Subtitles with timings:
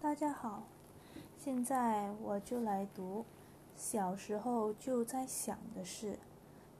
[0.00, 0.62] 大家好，
[1.36, 3.24] 现在我就来读
[3.74, 6.20] 小时候就在想的事，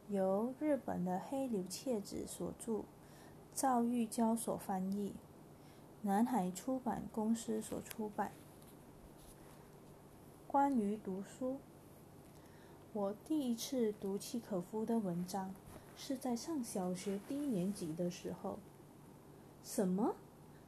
[0.08, 2.84] 由日本的黑柳切子所著，
[3.52, 5.14] 赵玉娇所翻译，
[6.02, 8.30] 南海出版公司所出版。
[10.46, 11.58] 关于读书，
[12.92, 15.52] 我第一次读契可夫的文章
[15.96, 18.60] 是在上小学低年级的时候。
[19.64, 20.14] 什么？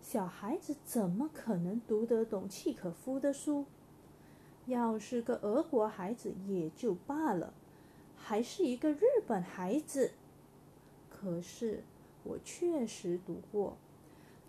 [0.03, 3.67] 小孩子怎么可能读得懂契可夫的书？
[4.67, 7.55] 要是个俄国孩子也就罢了，
[8.17, 10.13] 还是一个日本孩子。
[11.09, 11.85] 可是
[12.25, 13.77] 我确实读过。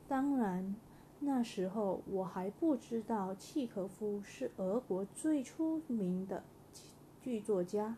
[0.08, 0.76] 当然，
[1.20, 6.44] 那时候我还不知道契可夫是俄国最出名的
[7.22, 7.96] 剧作家，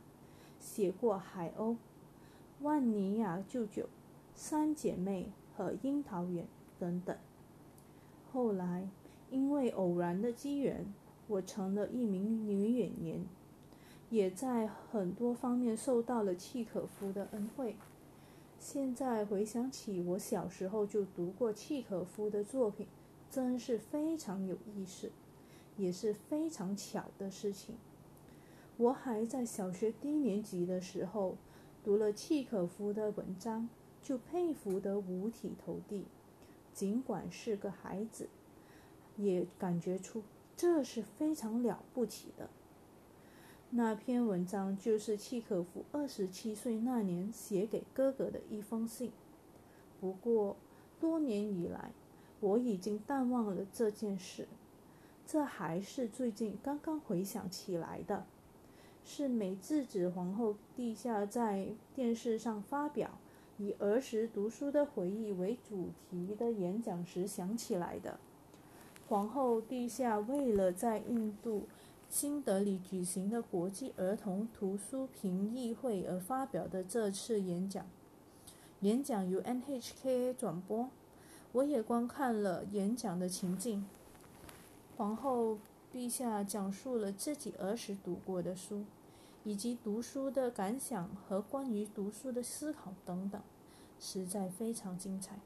[0.60, 1.72] 写过《海鸥》
[2.62, 3.84] 《万尼亚舅舅》
[4.36, 6.46] 《三姐妹》和《樱桃园》
[6.80, 7.18] 等等。
[8.34, 8.90] 后来，
[9.30, 10.92] 因为偶然的机缘，
[11.28, 13.24] 我成了一名女演员，
[14.10, 17.76] 也在很多方面受到了契可夫的恩惠。
[18.58, 22.88] 现在回想起我小时候就读过契可夫的作品，
[23.30, 25.12] 真是非常有意思，
[25.78, 27.76] 也是非常巧的事情。
[28.78, 31.38] 我还在小学低年级的时候
[31.84, 33.70] 读了契可夫的文章，
[34.02, 36.06] 就佩服得五体投地。
[36.74, 38.28] 尽管是个孩子，
[39.18, 40.24] 也感觉出
[40.58, 42.50] 这是非常了不起的。
[43.70, 49.12] 那篇文章就是契可夫二十七岁那年写给哥哥的一封信。
[50.00, 50.56] 不过
[51.00, 51.92] 多年以来，
[52.40, 54.48] 我已经淡忘了这件事。
[55.26, 58.26] 这还是最近刚刚回想起来的，
[59.04, 63.18] 是美智子皇后陛下在电视上发表。
[63.58, 68.20] 以儿时读书的回忆为主题的演讲时想起来的。
[69.08, 71.68] 皇后陛下为了在印度
[72.10, 77.86] 新德里举行的国际儿童图书评议会而发表的这次演讲，
[78.82, 80.90] 演讲由 NHKA 转播，
[81.52, 83.86] 我也观看了演讲的情境。
[84.98, 85.58] 皇后
[85.94, 88.84] 陛下讲述了自己儿时读过的书。
[89.44, 93.42] 以及读书的感想和关于读书的思考等等，
[94.00, 95.40] 实在非常精彩，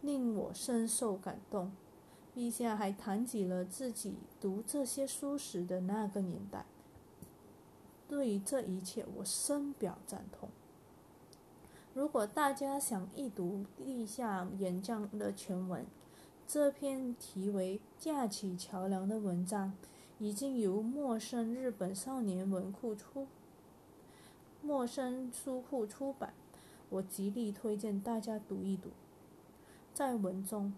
[0.00, 1.72] 令我深受感动。
[2.34, 6.66] 陛下还谈及了自己读这些书时的那个年代。
[8.08, 10.48] 对于这一切，我深表赞同。
[11.94, 15.84] 如果大家想一读陛下演讲的全文，
[16.46, 19.72] 这篇题为《架起桥梁》的文章。
[20.18, 23.26] 已经由陌生日本少年文库出，
[24.62, 26.32] 陌生书库出版，
[26.88, 28.88] 我极力推荐大家读一读。
[29.92, 30.72] 在文中，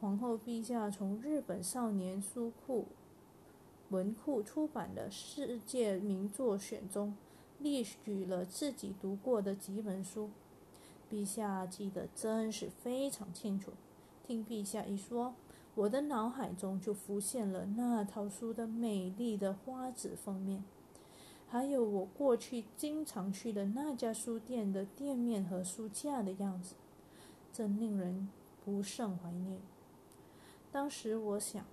[0.00, 2.86] 皇后陛下从日本少年书库
[3.90, 7.16] 文库出版的世界名作选中，
[7.60, 10.30] 列举了自己读过的几本书。
[11.08, 13.70] 陛下记得真是非常清楚，
[14.26, 15.34] 听陛下一说。
[15.76, 20.62] 我的脑海中就浮现了那套书的美丽的花纸封面，
[21.48, 26.76] 还有我过去经常去的那家书店的店面和书架的样子，
[27.52, 28.28] 真令人
[28.64, 29.60] 不胜怀念。
[30.70, 31.64] 当时我想，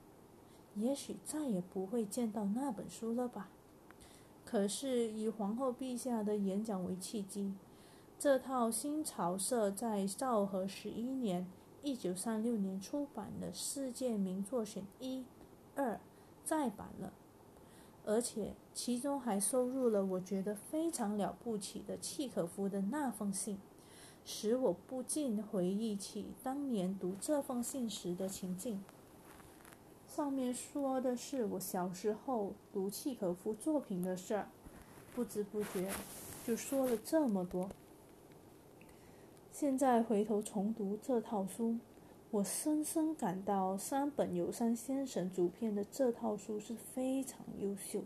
[0.76, 3.50] 也许再也不会见到那本书了吧。
[4.44, 7.54] 可是以皇后陛下的演讲为契机，
[8.18, 11.46] 这套新潮社在昭和十一年。
[11.84, 15.26] 一九三六年出版的《世界名作选一、
[15.76, 15.96] 二》
[16.46, 17.12] 再版了，
[18.06, 23.58] 而且其中还收录了我觉得非常了不起的契可夫的那封信，
[24.24, 28.84] 使我不禁回忆起当年读这封信时的情境。
[30.08, 34.50] 上面说的是我小时候读契可夫作品的事儿，
[35.16, 35.90] 不知不觉
[36.46, 37.70] 就说了这么多。
[39.62, 41.78] 现在回头重读这套书，
[42.32, 48.02] 我深深感到山本有山先生主编的这套书是非常优秀。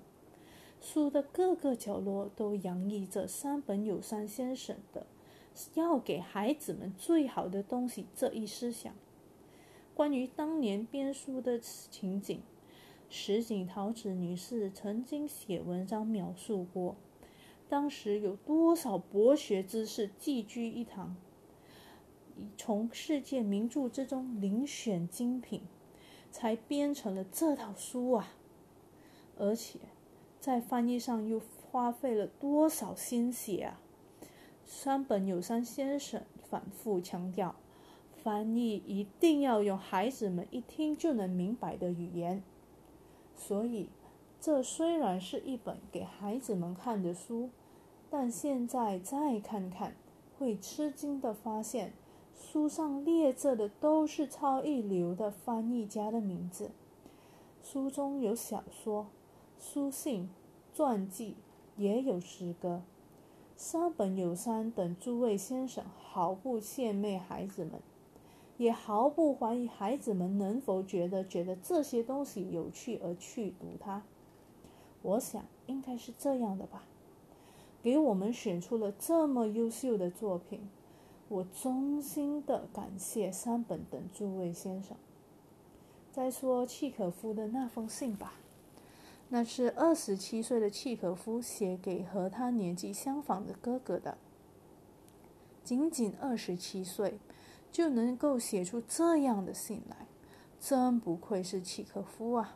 [0.82, 5.08] 书的各个角落都洋溢着山本有山先生的
[5.76, 8.94] “要给孩子们最好的东西”这一思想。
[9.94, 12.42] 关于当年编书的情景，
[13.10, 16.98] 石井桃子女士曾经写文章描述过，
[17.70, 21.16] 当时有多少博学之士聚居一堂。
[22.58, 25.62] 从世界名著之中遴选精品，
[26.32, 28.34] 才编成了这套书啊！
[29.38, 29.80] 而且
[30.40, 31.42] 在翻译上又
[31.72, 33.82] 花费了多少心血啊！
[34.66, 37.56] 山本有山先生反复强调，
[38.24, 42.42] 翻译一定要用孩子们一听就能明白的语言，
[43.36, 43.90] 所以，
[44.40, 47.50] 这虽然是一本给孩子们看的书，
[48.10, 49.96] 但现在再看看，
[50.38, 51.94] 会吃惊的发现，
[52.56, 56.72] 书上列着的都是超一流的翻译家的名字。
[57.62, 59.08] 书中有小说、
[59.60, 60.30] 书信、
[60.74, 61.36] 传记，
[61.76, 62.82] 也有诗歌。
[63.58, 67.74] 山本有三等诸位先生毫不献媚孩子们，
[68.56, 74.04] 也毫不怀疑孩子们能否觉得觉得这些东西有趣而去读它。
[75.02, 76.86] 我想应该是这样的吧。
[77.84, 80.70] 给我们选出了这么优秀的作品，
[81.28, 84.96] 我衷心的感谢山本等诸位先生。
[86.12, 88.34] 再说契可夫的那封信吧，
[89.30, 94.18] 那是二十七岁的契可夫写给和他年纪相仿的哥哥的。
[95.64, 97.20] 仅仅二十七岁，
[97.72, 100.06] 就能够写出这样的信来，
[100.60, 102.56] 真不愧是契可夫啊！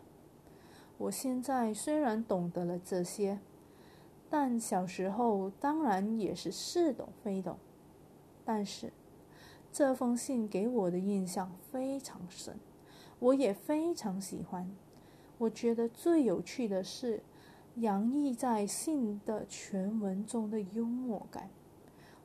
[0.99, 3.39] 我现在虽然懂得了这些，
[4.29, 7.57] 但小时候当然也是似懂非懂。
[8.49, 8.91] 但是
[9.71, 12.57] 这封信给我的印象非常深。
[13.19, 14.67] 我也非常喜欢。
[15.37, 17.21] 我觉得最有趣的是
[17.75, 21.47] 洋溢在信的全文中的幽默感。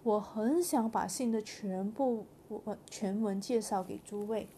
[0.02, 4.48] 我很想把信的全部文全文介绍给诸位，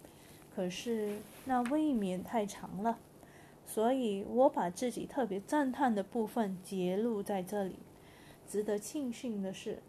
[0.55, 2.97] 可是那未免太长了，
[3.67, 7.75] 所以我把自己特别赞叹的部分截录在这里。
[8.49, 9.83] 值得庆幸的是，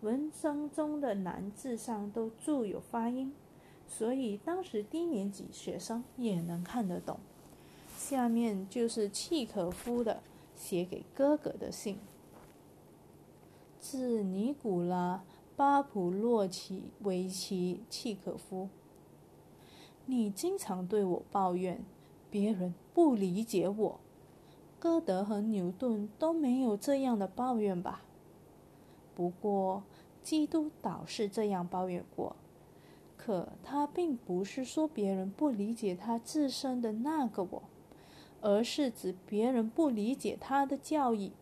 [0.00, 3.32] 文章中的难字上都注有发音。
[3.86, 7.18] 所以当时低年级学生也能看得懂。
[7.96, 10.20] 下面就是契可夫的
[10.54, 11.98] 写给哥哥的信：
[13.80, 15.24] 致尼古拉·
[15.56, 18.68] 巴普洛奇维奇·契可夫，
[20.04, 21.82] 你经常对我抱怨
[22.30, 24.00] 别人不理解我。
[24.78, 28.02] 歌德和牛顿都没有这样的抱怨吧？
[29.18, 29.82] 不过
[30.22, 32.36] 基督倒是这样抱怨过。
[33.16, 37.62] 可他并不是说别人不理解他自身的那个我，
[38.40, 41.32] 而是指别人不理解他的教义。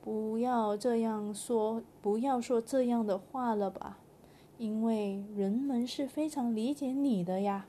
[0.00, 3.98] 不要这样说，不要说这样的话了吧，
[4.56, 7.66] 因为人们是非常理解你的呀。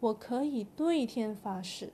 [0.00, 1.92] 我可以对天发誓，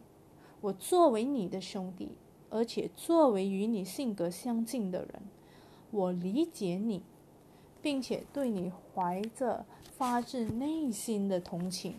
[0.61, 2.13] 我作为你的兄弟，
[2.51, 5.23] 而且作为与你性格相近的人，
[5.91, 7.03] 我理解你。
[7.81, 9.65] 并且对你怀着
[9.97, 11.95] 发自内心的同情，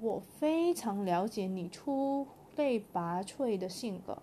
[0.00, 4.22] 我非常了解你出类拔萃的性格，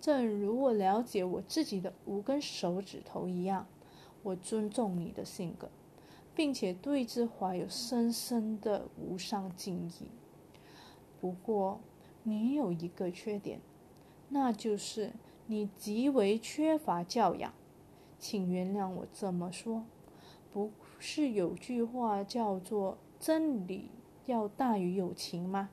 [0.00, 3.66] 正如我了解我自己的五根手指头一样。
[4.22, 5.70] 我尊重你的性格，
[6.34, 10.10] 并且对之怀有深深的无上敬意。
[11.20, 11.80] 不过，
[12.22, 13.60] 你有一个缺点，
[14.28, 15.12] 那就是
[15.46, 17.52] 你极为缺乏教养，
[18.26, 19.84] 请原谅我这么说。
[20.50, 23.90] 不是有句话叫做“真理
[24.24, 25.68] 要大于友情”吗？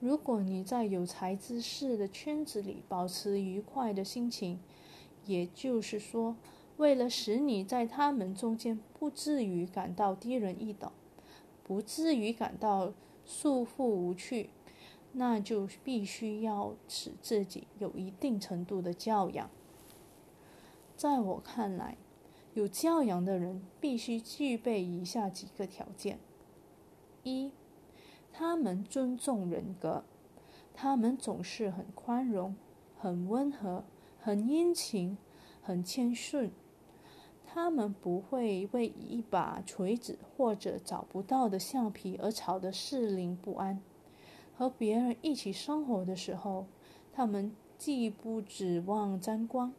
[0.00, 4.60] 如果你在有才之士的圈子里保持愉快的心情，
[5.24, 6.36] 也就是说，
[6.76, 10.92] 为了使你在他们中间不至于感到低人一等，
[11.64, 12.92] 不至于感到
[13.24, 14.50] 束缚无趣，
[15.12, 19.48] 那就必须要使自己有一定程度的教养。
[20.96, 21.96] 在我看来。
[22.54, 26.18] 有教养的人必须具备以下几个条件：
[27.22, 27.50] 一，
[28.30, 30.04] 他们尊重人格，
[30.74, 32.54] 他们总是很宽容、
[32.98, 33.84] 很温和、
[34.20, 35.16] 很殷勤、
[35.62, 36.52] 很谦逊，
[37.46, 43.80] 他们不会为一把锤子或者找不到的橡皮而吵得适龄不安。
[44.54, 46.66] 和别人一起生活的时候，
[47.14, 49.72] 他们既不指望沾光。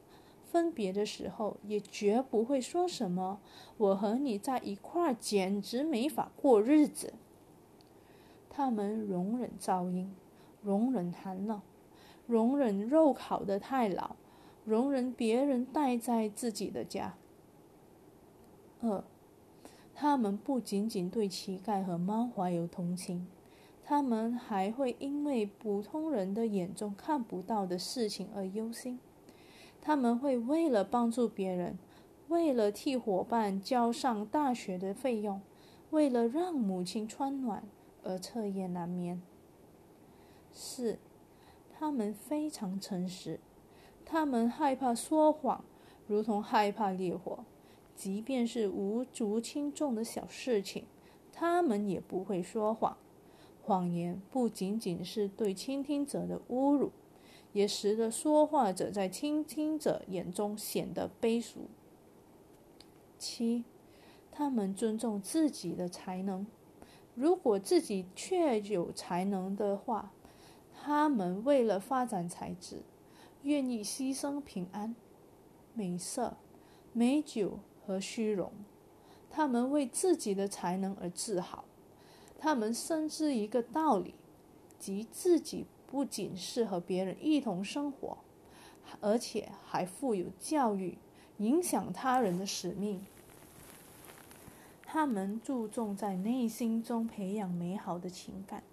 [0.54, 3.40] 分别的时候，也绝不会说什么
[3.78, 7.16] “我和你在一块儿简直没法过日子”。
[8.52, 10.14] 他们容忍噪音，
[10.62, 11.60] 容忍寒冷，
[12.28, 14.16] 容忍肉烤得太老，
[14.64, 17.16] 容忍别人待在自己的家。
[18.82, 19.04] 二，
[19.96, 23.26] 他们不仅仅对乞丐和猫怀有同情，
[23.84, 29.00] 他们还会因为普通人的眼中看不到的事情而忧心。
[29.86, 31.78] 他们会为了帮助别人，
[32.30, 35.42] 为了替伙伴交上大学的费用，
[35.90, 37.68] 为了让母亲穿暖
[38.02, 39.22] 而彻夜难眠。
[40.54, 41.00] 四，
[41.78, 43.42] 他们非常诚实，
[44.06, 45.66] 他们害怕说谎，
[46.08, 47.44] 如同害怕烈火，
[47.94, 50.86] 即便是无足轻重的小事情，
[51.34, 52.96] 他们也不会说谎。
[53.62, 56.94] 谎言不仅仅是对倾听者的侮辱，
[57.54, 61.70] 也使得说话者在倾听者眼中显得卑俗。
[63.18, 63.64] 七，
[64.32, 66.46] 他们尊重自己的才能，
[67.16, 70.12] 如果自己确有才能的话，
[70.74, 72.82] 他们为了发展才智，
[73.44, 74.96] 愿意牺牲平安、
[75.74, 76.36] 美色、
[76.92, 78.52] 美酒和虚荣。
[79.30, 81.64] 他们为自己的才能而自豪。
[82.38, 84.14] 他们深知一个道理，
[84.78, 88.18] 即自己不仅是和别人一同生活，
[89.00, 90.98] 而且还负有教育、
[91.38, 93.06] 影响他人的使命。
[94.84, 98.64] 他们注重在内心中培养美好的情感。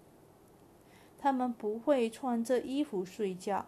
[1.19, 3.67] 他们不会穿着衣服睡觉，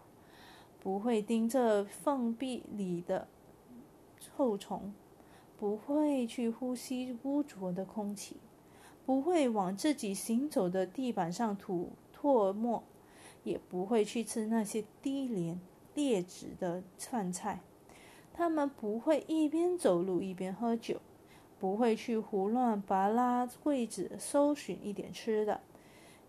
[0.80, 3.28] 不会盯着缝壁里的
[4.18, 4.92] 臭虫，
[5.56, 8.38] 不会去呼吸污浊的空气。
[9.06, 12.82] 不会往自己行走的地板上吐唾沫，
[13.44, 15.60] 也不会去吃那些低廉
[15.94, 17.60] 劣质的饭菜。
[18.32, 21.00] 他们不会一边走路一边喝酒，
[21.60, 25.60] 不会去胡乱扒拉柜子搜寻一点吃的，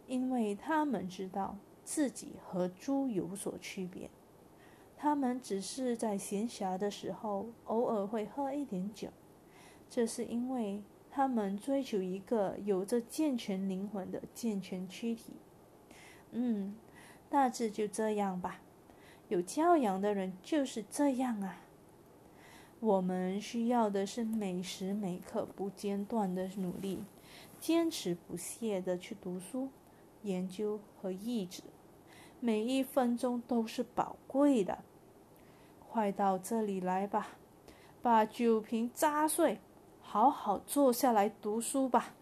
[0.06, 4.12] 因为他们知道自己和猪有所区别。
[4.96, 9.10] 他们只是在闲暇的时候偶尔会喝一点酒，
[9.90, 10.84] 这是因为。
[11.18, 15.32] 他们追求一个有着健全灵魂的健全躯体。
[16.32, 16.76] 嗯，
[17.36, 18.62] 大致就这样吧。
[19.28, 21.58] 有教养的人就是这样啊。
[22.80, 27.04] 我们需要的是每时每刻不间断的努力，
[27.60, 29.68] 坚持不懈的去读书、
[30.22, 31.62] 研究和意志，
[32.40, 34.78] 每一分钟都是宝贵的。
[35.90, 37.28] 快到这里来吧，
[38.02, 39.60] 把酒瓶砸碎。
[40.00, 42.14] 好好坐下来读书吧，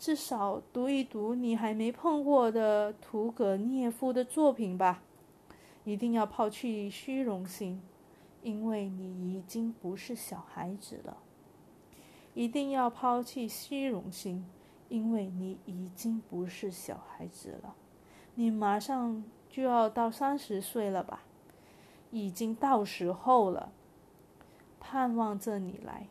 [0.00, 5.02] 至少读一读你还没碰过的屠格涅夫的作品吧。
[5.84, 7.82] 一定要抛弃虚荣心，
[8.42, 11.18] 因为你已经不是小孩子了。
[12.32, 14.46] 一定要抛弃虚荣心，
[14.88, 17.74] 因为你已经不是小孩子了。
[18.36, 21.24] 你马上就要到三十岁了吧？
[22.10, 23.70] 已经到时候了，
[24.80, 26.06] 盼望着你来。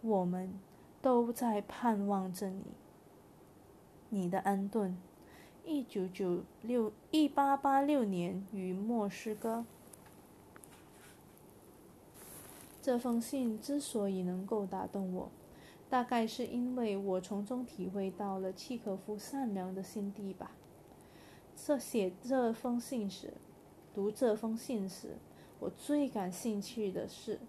[0.00, 0.58] 我们
[1.00, 2.64] 都在盼望着你。
[4.14, 4.96] 你的安顿，
[5.64, 9.64] 一九九六一八八六年于莫斯科。
[12.80, 15.28] 这封信之所以能够打动我，
[15.90, 20.52] 大概是因为我从中体会到了契诃夫善良的心地吧。
[21.56, 23.34] 这写这封信时，
[23.92, 25.16] 读这封信时，
[25.58, 27.40] 我最感兴趣的是。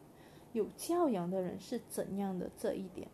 [0.54, 2.50] 有教养的人是怎样的？
[2.58, 3.10] 这一点，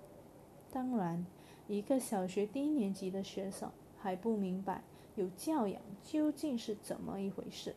[0.72, 1.25] 当然，
[1.71, 4.83] 一个小学低年级的学生还不明白
[5.15, 7.73] 有教养究竟是怎么一回事。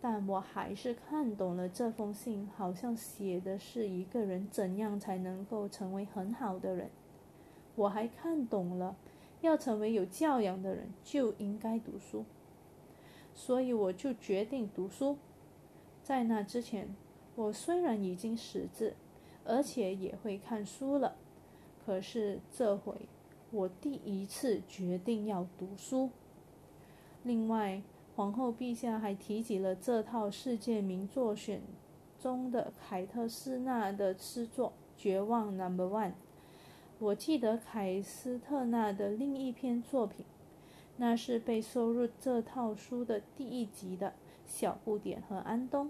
[0.00, 6.90] 但我还是看懂了这封信，好像写的是一个人怎样才能够成为很好的人。
[7.76, 8.96] 我还看懂了，
[9.40, 12.24] 要成为有教养的人就应该读书。
[13.32, 15.16] 所以我就决定读书。
[16.02, 16.88] 在那之前。
[17.36, 18.94] 我虽然已经识字，
[19.44, 21.16] 而且也会看书了，
[21.86, 22.92] 可是这回
[23.52, 26.10] 我第一次决定要读书。
[27.22, 27.80] 另外，
[28.16, 31.62] 皇后陛下还提及了这套世界名作选
[32.18, 36.10] 中的凯特斯纳的诗作《绝望 Number One》。
[36.98, 40.26] 我记得凯斯特纳的另一篇作品，
[40.96, 44.08] 那是被收入这套书的第一集的
[44.44, 45.86] 《小不点和安东》。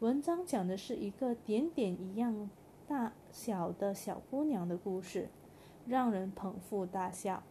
[0.00, 2.50] 文章讲的是一个点点一样
[2.88, 5.28] 大小的小姑娘的故事，
[5.86, 7.42] 让人捧腹大笑。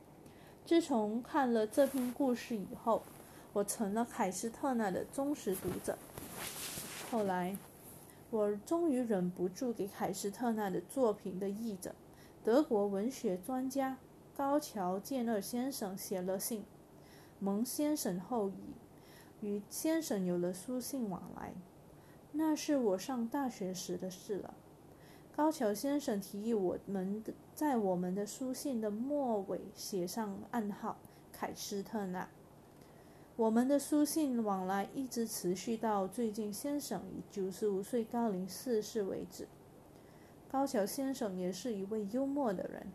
[0.65, 3.03] 自从看了这篇故事以后，
[3.53, 5.95] 我成了凯斯特纳的忠实读者。
[7.11, 7.55] 后来，
[8.31, 11.93] 我终于忍不住给凯斯特纳的作品的译者、
[12.43, 13.97] 德国文学专家
[14.35, 16.63] 高桥健二先生写了信，
[17.37, 18.73] 蒙先生后裔，
[19.41, 21.53] 与先生有了书信往来。
[22.31, 24.55] 那是我上大学时的事了。
[25.37, 30.97] 高桥先生提议我们在我们的书信的末尾写上暗号
[31.31, 32.27] “凯斯特纳”。
[33.37, 39.47] 我们的书信往来一直持续到最近先生以九十五岁高龄逝世为止。
[40.49, 42.87] 高桥先生也是一位幽默的人。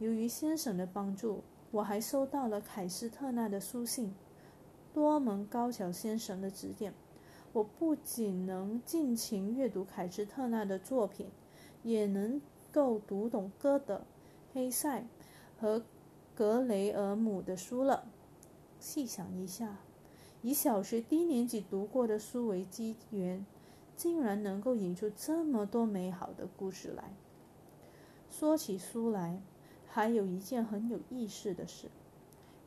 [0.00, 4.14] 由于先生的帮助，我还收到了凯斯特纳的书信，
[4.92, 6.92] 多蒙高桥先生的指点。
[7.54, 11.30] 我不仅能尽情阅读凯斯特纳的作品，
[11.84, 14.02] 也能够读懂歌德、
[14.52, 15.06] 黑塞
[15.60, 15.84] 和
[16.34, 18.06] 格雷厄姆的书了。
[18.80, 19.78] 细想一下，
[20.42, 23.46] 以小学低年级读过的书为基源，
[23.96, 27.14] 竟然能够引出这么多美好的故事来。
[28.28, 29.40] 说起书来，
[29.86, 31.88] 还有一件很有意思的事：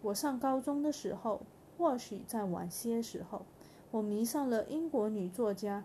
[0.02, 1.42] 我上高中的时候，
[1.78, 3.46] 或许在晚些时候，
[3.92, 5.84] 我迷上了英国女作家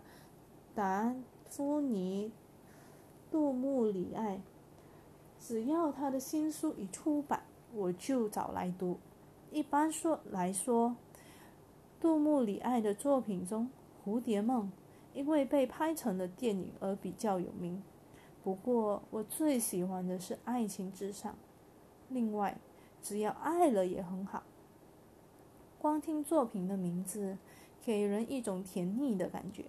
[0.73, 1.13] 达
[1.49, 2.29] 芙妮·
[3.33, 4.39] 杜穆里埃。
[5.39, 7.41] 只要他的新书一出版，
[7.73, 8.99] 我就找来读。
[9.49, 10.95] 一般说来说，
[11.99, 13.71] 杜穆里埃的作品中，
[14.07, 14.65] 《蝴蝶梦》
[15.15, 17.81] 因为被拍成了电影而比较有名。
[18.43, 21.31] 不过，我最喜欢的是《爱情至上》。
[22.09, 22.59] 另外，
[23.01, 24.43] 只要爱了也很好。
[25.79, 27.39] 光听作品的名字，
[27.81, 29.65] 给人一种甜腻的感觉，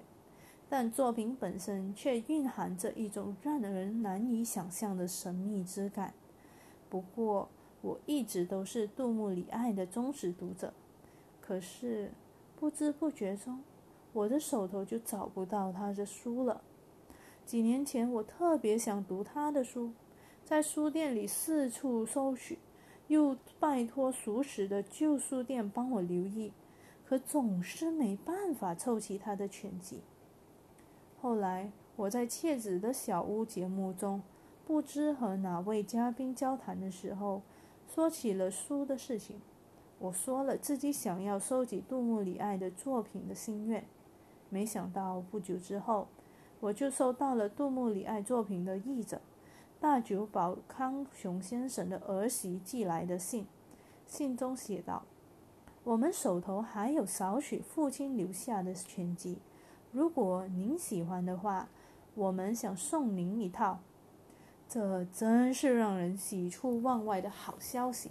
[0.76, 6.12] 但作品本身却蕴含着一种让人难以想象的神秘之感。
[6.90, 7.48] 不过，
[7.80, 10.74] 我一直都是杜穆里埃的忠实读者，
[11.40, 12.10] 可是
[12.56, 13.62] 不知不觉中，
[14.12, 16.60] 我的手头就找不到他的书了。
[17.46, 19.92] 几年前，我特别想读他的书，
[20.44, 22.58] 在书店里四处搜寻，
[23.06, 26.50] 又拜托熟识的旧书店帮我留意，
[27.06, 30.00] 可总是没办法凑齐他的全集。
[31.24, 34.20] 后来，我在窃子的小屋节目中，
[34.66, 37.40] 不知和哪位嘉宾交谈的时候，
[37.88, 39.40] 说起了书的事情。
[40.00, 43.86] 我说了自己想要收集杜穆里埃的作品的心愿，
[44.50, 46.08] 没想到不久之后。
[46.60, 49.22] 我就收到了杜穆里埃作品的译者
[49.80, 53.46] 大久保康雄先生的儿媳寄来的信，
[54.06, 55.04] 信中写道
[55.84, 59.38] ：“我们手头还有少许父亲留下的全集，
[59.94, 61.68] 如果您喜欢的话，
[62.16, 63.78] 我们想送您一套。”
[64.68, 68.10] 这真是让人喜出望外的好消息。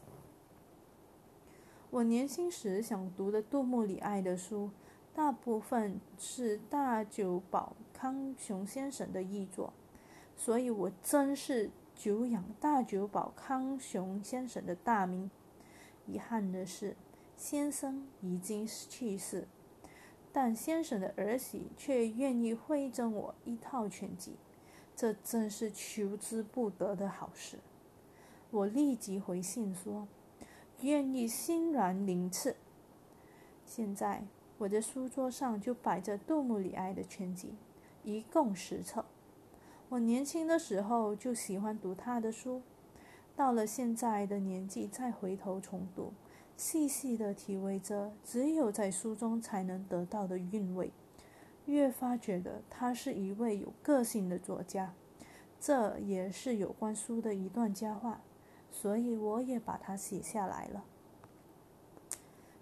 [1.90, 4.72] 我年轻时想读的杜牧里埃的书。
[5.14, 9.72] 大部分是大久保康雄先生的译作，
[10.36, 15.30] 所以我真是久仰大久保康雄先生的大名。
[16.08, 16.96] 遗憾的是，
[17.38, 19.48] 先生已经去世，
[20.34, 24.36] 但先生的儿媳却愿意馈赠我一套全集，
[24.94, 27.60] 这真是求之不得的好事。
[28.52, 30.10] 我立即回信说，
[30.82, 32.58] 愿意欣然领赐。
[33.66, 34.26] 现在。
[34.60, 37.56] 我的书桌上就摆着杜穆里埃的全集，
[38.04, 39.04] 一共十册。
[39.90, 42.62] 我年轻的时候就喜欢读他的书，
[43.36, 46.14] 到了现在的年纪再回头重读，
[46.56, 50.92] 细细的体味着只有在书中才能得到的韵味，
[51.66, 54.94] 越发觉得他是一位有个性的作家。
[55.60, 58.22] 这也是有关书的一段佳话，
[58.70, 60.84] 所以我也把它写下来了。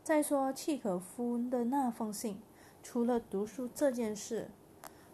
[0.03, 2.39] 再说契可夫的那封信，
[2.83, 4.49] 除了读书这件事，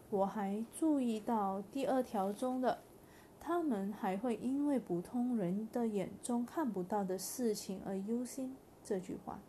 [0.09, 2.79] 我还注意到第二条中的
[3.39, 8.55] “他们还会因为普通人的眼中看不到的事情而忧心”
[8.87, 9.39] 这句话。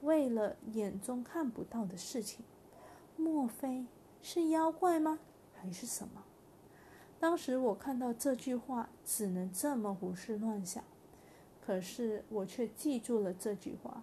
[0.00, 2.42] 为了眼中看不到的事情，
[3.16, 3.84] 莫非
[4.22, 5.18] 是妖怪吗？
[5.60, 6.22] 还是什么？
[7.20, 10.82] 当时我看到这句话，只能这么胡思乱想。
[11.60, 14.02] 可是我却记住了这句话。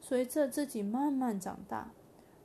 [0.00, 1.90] 随着自己慢慢长大，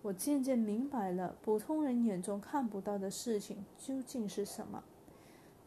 [0.01, 4.83] 我渐渐明白了普通人眼中看不到的事情究竟是什么。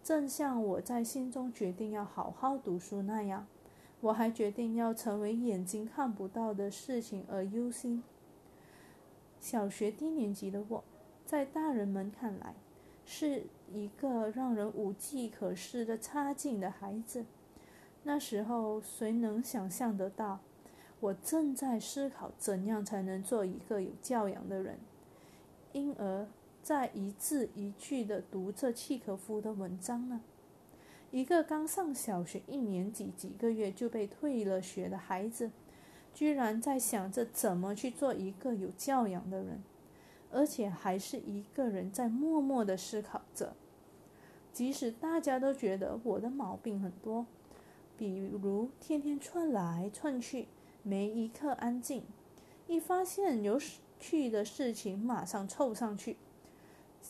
[0.02, 3.46] 正像我在心中决定要好好读书那样，
[4.04, 8.02] 我还决定要成为眼睛看不到的事情而忧心。
[9.40, 10.84] 小学低年级的我，
[11.24, 12.54] 在大人们看来，
[13.06, 17.24] 是一个让人无计可施的差劲的孩子。
[18.02, 20.40] 那时候，谁能想象得到？
[21.00, 24.78] 我正在思考怎样才能做一个有教养的人，
[25.72, 26.26] 因而，
[26.62, 30.20] 在一字一句地读着契诃夫的文章呢。
[31.14, 35.52] 一个刚上小学一年级几个月就被退了学的孩子，
[36.12, 39.62] 居然在想着怎么去做一个有教养的人，
[40.32, 43.54] 而且还是一个人在默默地思考着。
[44.52, 47.26] 即使大家都觉得我的毛病很多，
[47.96, 50.48] 比如天天窜来窜去。
[50.82, 52.02] 没一刻安静，
[52.66, 53.58] 一发现有
[54.00, 56.16] 趣的事情，马上凑上去；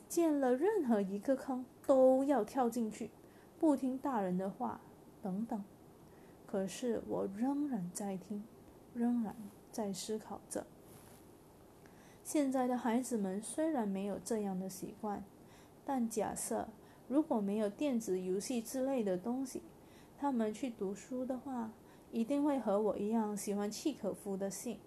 [0.08, 3.10] 见了任何一个坑，都要跳进去，
[3.64, 4.78] 不听大人的话，
[5.22, 5.64] 等等。
[6.46, 8.44] 可是我仍然在听，
[8.92, 9.34] 仍然
[9.72, 10.66] 在思考着。
[12.22, 15.24] 现在的孩子们虽然没有这样的习惯，
[15.82, 16.68] 但假设
[17.08, 19.62] 如果没有电子游戏之类的东西，
[20.18, 21.70] 他们去读书的话。
[22.12, 24.78] 一定会和我一样喜欢契可夫的信，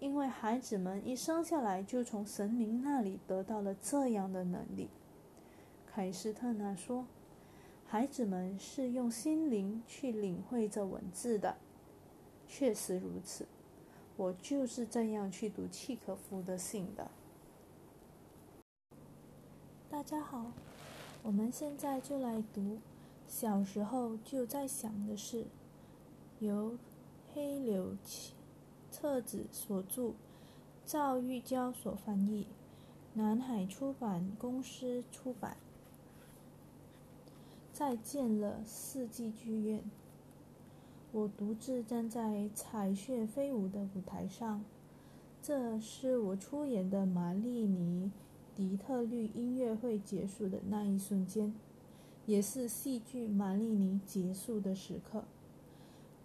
[0.00, 4.90] 因为孩子们一生下来就从神明那里得到了这样的能力。
[5.86, 7.06] 凯斯特纳说
[7.90, 11.56] ：“孩子们是用心灵去领会这文字的。”
[12.46, 13.46] 确实如此，
[14.14, 17.10] 我就是这样去读契可夫的信的。
[19.88, 20.52] 大家好，
[21.22, 22.78] 我们现在就来读
[23.26, 25.46] 小时候就在想的事，
[26.40, 26.76] 由
[27.32, 27.96] 黑柳
[28.92, 30.12] 彻子所著，
[30.84, 32.46] 赵玉娇所翻译，
[33.14, 35.56] 南海出版公司出版。
[37.78, 39.84] 再见了，四季剧院。
[41.12, 44.64] 我独自站在彩雀飞舞的舞台上，
[45.40, 48.10] 这是我出演的玛丽尼
[48.56, 51.54] 迪特律音乐会结束的那一瞬间，
[52.26, 55.22] 也是戏剧玛丽尼结束的时刻。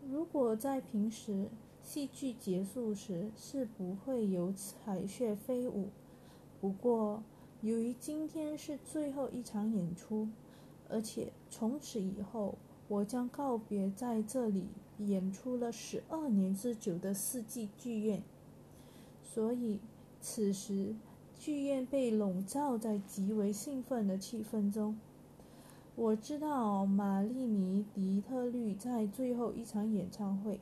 [0.10, 1.50] 如果在平时，
[1.84, 5.90] 戏剧结束时是不会有彩雀飞舞，
[6.60, 7.22] 不过
[7.62, 10.28] 由于今天是最后一场演出，
[10.94, 12.56] 而且从此以后。
[12.90, 14.68] 我将告别在这里
[15.00, 18.22] 演出了十二年之久的四季剧院，
[19.24, 19.80] 所以
[20.20, 20.94] 此时
[21.40, 25.00] 剧院被笼罩在极为兴奋的气氛中。
[25.96, 30.60] 我知道玛丽尼迪特律在最后一场演唱会，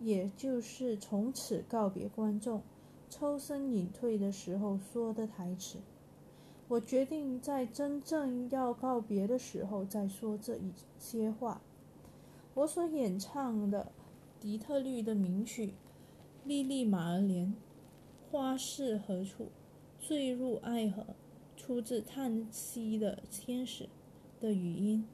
[0.00, 2.62] 也就是从此告别观众、
[3.10, 5.78] 抽身隐退的时候说的台词。
[6.68, 11.60] 我决定在真正要告别的时候再说这一些话。
[12.54, 13.92] 我所演唱的
[14.40, 15.66] 迪特律的名曲
[16.44, 17.48] 《莉莉马尔莲》，
[18.30, 19.48] 花是何处？
[20.00, 21.04] 坠入爱河，
[21.56, 23.88] 出自叹息的天使
[24.40, 25.06] 的语音，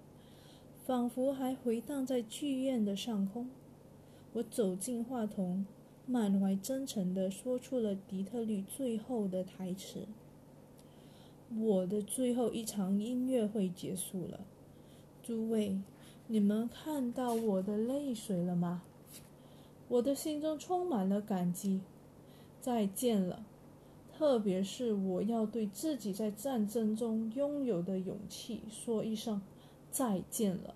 [0.85, 3.49] 仿佛还回荡在剧院的上空。
[4.33, 5.65] 我走进话筒，
[6.07, 10.07] 满怀真诚地说出了迪特律最后的台词。
[11.59, 14.41] 我的最后一场音乐会结束了，
[15.23, 15.81] 诸位，
[16.29, 18.83] 你们看到我的泪水了吗？
[19.89, 21.81] 我的心中充满了感激。
[22.61, 23.45] 再见了，
[24.17, 29.41] 特别是我要对自己在战争中拥有的勇气说一声
[29.91, 30.75] 再见了。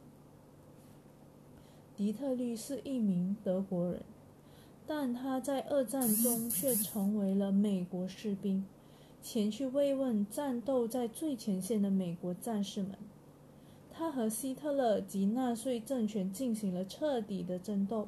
[1.95, 4.03] 迪特律是一名德国人，
[4.87, 8.65] 但他在二战中却成为了美国士兵。
[9.25, 12.91] 前去慰问战斗在最前线的美国战士们。
[13.91, 18.07] 他和希特勒及纳粹政权进行了彻底的争斗。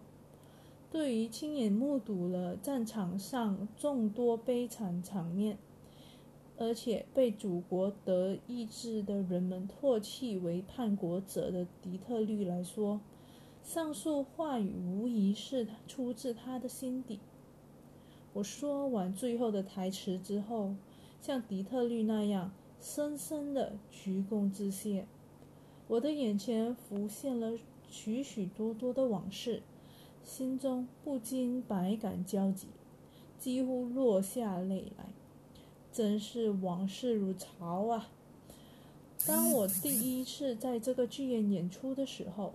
[0.90, 5.57] 对于亲眼目睹了战场上众多悲惨场面，
[6.59, 13.00] 而且被祖国德意志的人们唾弃为叛国者的迪特律来说，
[13.64, 17.20] 上述话语无疑是出自他的心底。
[18.35, 20.74] 我说完最后的台词之后。
[21.20, 25.07] 像底特律那样深深的鞠躬致谢，
[25.88, 27.59] 我的眼前浮现了
[27.90, 29.62] 许许多多的往事，
[30.22, 32.68] 心中不禁百感交集，
[33.38, 35.07] 几乎落下泪来。
[35.92, 38.11] 真是往事如潮啊！
[39.26, 42.52] 当我第一次在这个剧院演出的时候，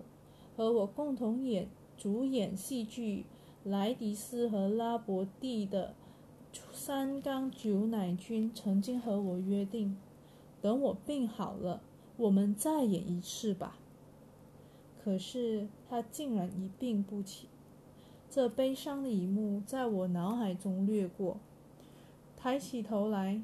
[0.56, 1.66] 和我共同演
[1.98, 3.24] 主演戏剧
[3.64, 5.94] 莱迪斯和拉伯蒂的。
[6.84, 9.96] 三缸酒奶君曾经和我约定，
[10.60, 11.80] 等我病好了，
[12.16, 13.78] 我们再演一次吧。
[15.04, 17.46] 可是他竟然一病不起，
[18.28, 21.36] 这悲伤的一幕在我脑海中掠过。
[22.36, 23.40] 抬起头来，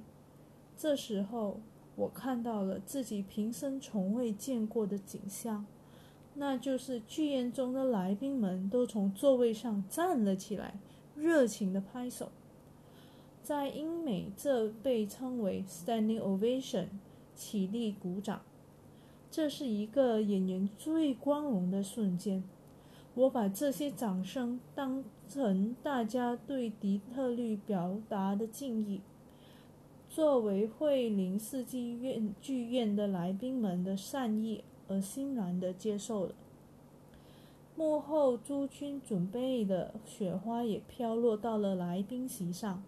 [0.77, 1.61] 这时候
[1.95, 5.65] 我看到了自己平生从未见过的景象，
[6.35, 10.75] 那就是剧院中的来宾们都从座位上站了起来，
[11.15, 12.33] 热情的拍手。
[13.49, 16.89] 在英美，这被称为 “standing ovation”，
[17.35, 18.43] 起立鼓掌。
[19.31, 22.45] 这是一个演员最光荣的瞬间。
[23.15, 29.01] 我把这些掌声当成大家对迪特律表达的敬意。
[30.11, 36.35] 作为惠灵四季院剧院的来宾们的善意而欣然地接受了。
[37.75, 42.83] 幕后诸君准备的雪花也飘落到了来宾席上。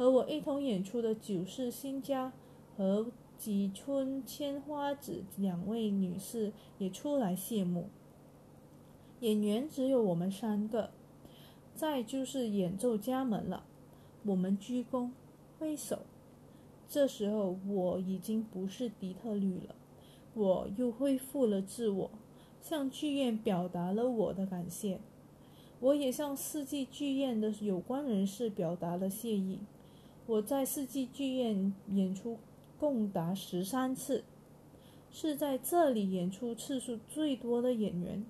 [0.00, 2.32] 和我一同演出的九世新家
[2.74, 7.90] 和吉村千花子两位女士也出来谢幕。
[9.20, 10.88] 演员只有我们三个，
[11.74, 13.64] 再就是演奏家们了。
[14.24, 15.10] 我们鞠躬
[15.58, 15.98] 挥手。
[16.88, 19.74] 这时候我已经不是迪特律了，
[20.32, 22.10] 我又恢复了自我，
[22.62, 24.98] 向剧院表达了我的感谢。
[25.80, 29.58] 我也向四季剧院的有关人士表达了谢意。
[30.30, 32.38] 我在四季剧院演出
[32.78, 34.22] 共达十三次，
[35.10, 38.24] 是在这里演出次数最多的演员。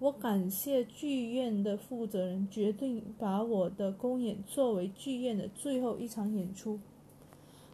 [0.00, 6.80] 我感谢剧院的负责人决定把我的公演作为剧院的最后一场演出。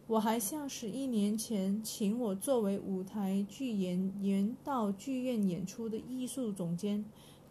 [0.05, 7.03] 我还向十一年前请我作为舞台剧演员到剧院演出的艺术总监。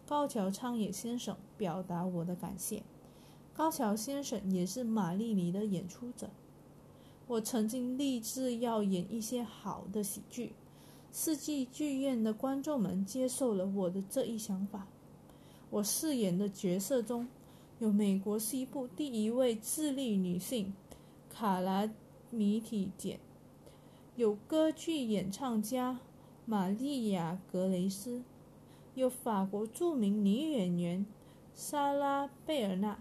[0.05, 2.81] 高桥昌也先生表达我的感谢。
[3.57, 6.29] 高桥先生也是玛丽尼的演出者。
[7.25, 10.53] 我曾经立志要演一些好的喜剧，
[11.11, 14.85] 四季剧院的观众们接受了我的这一想法。
[15.71, 17.27] 我饰演的角色中
[17.79, 20.71] 有美国西部第一位智利女性
[21.27, 21.89] 卡拉
[22.29, 23.19] 米提简，
[24.15, 25.99] 有歌剧演唱家
[26.45, 28.21] 玛丽亚格雷斯。
[28.93, 31.05] 有法国著名女演员
[31.55, 32.99] 莎拉·贝尔纳，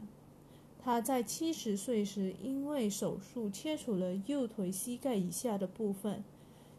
[0.87, 6.23] 他在七十岁时因为手术切除了右腿膝盖以下的部分，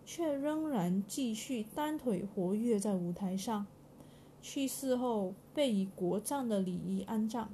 [0.05, 3.67] 却仍然继续单腿活跃在舞台上。
[4.41, 7.49] 去世后被以国葬的礼仪安葬。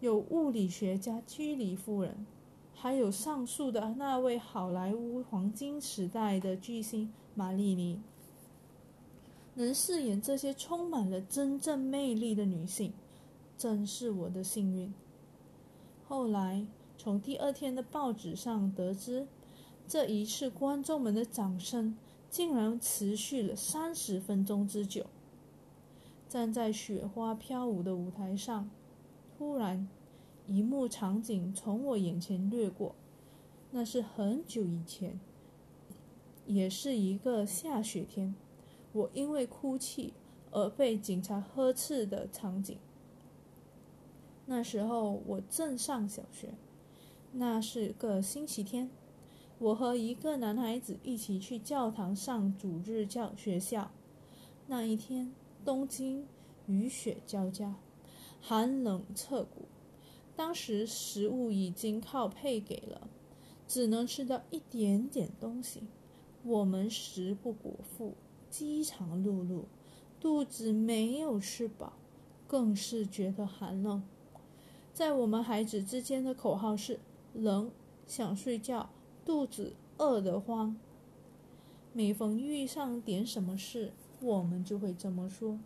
[0.00, 2.26] 有物理学家居里夫人，
[2.74, 8.02] 还有上述的那位好莱坞黄金时代的巨星玛丽尼。
[9.54, 12.92] 能饰演这些充满了真正魅力的女性，
[13.56, 14.92] 真是我的幸运。
[16.12, 16.66] 后来
[16.98, 19.26] 从第二天的报纸上得知，
[19.88, 21.96] 这一次观众们的掌声
[22.28, 25.06] 竟然持续了三十分钟之久。
[26.28, 28.68] 站在雪花飘舞的舞台上，
[29.38, 29.88] 突然
[30.46, 32.94] 一幕场景从我眼前掠过，
[33.70, 35.18] 那是很久以前，
[36.44, 38.34] 也是一个下雪天。
[38.92, 40.12] 我因为哭泣
[40.50, 42.76] 而被警察呵斥的场景。
[44.54, 46.52] 那时候我正上小学，
[47.32, 48.90] 那是个星期天，
[49.58, 53.90] 我和一个男孩子一起去教堂上主日教学校。
[54.66, 55.32] 那一天，
[55.64, 56.26] 东京
[56.66, 57.76] 雨雪交加，
[58.42, 59.62] 寒冷彻骨。
[60.36, 63.08] 当时食物已经靠配给了，
[63.66, 65.84] 只能吃到一点点东西，
[66.44, 68.12] 我们食不果腹。
[68.50, 69.62] 饥肠辘辘，
[70.20, 71.94] 肚子没有吃饱，
[72.46, 74.02] 更是觉得寒冷。
[74.92, 77.00] 在我们孩子之间的口号是：
[77.32, 77.70] 冷，
[78.06, 78.90] 想睡觉，
[79.24, 80.76] 肚子饿得慌。
[81.94, 85.58] 每逢遇上点什么事，我们就会这么说。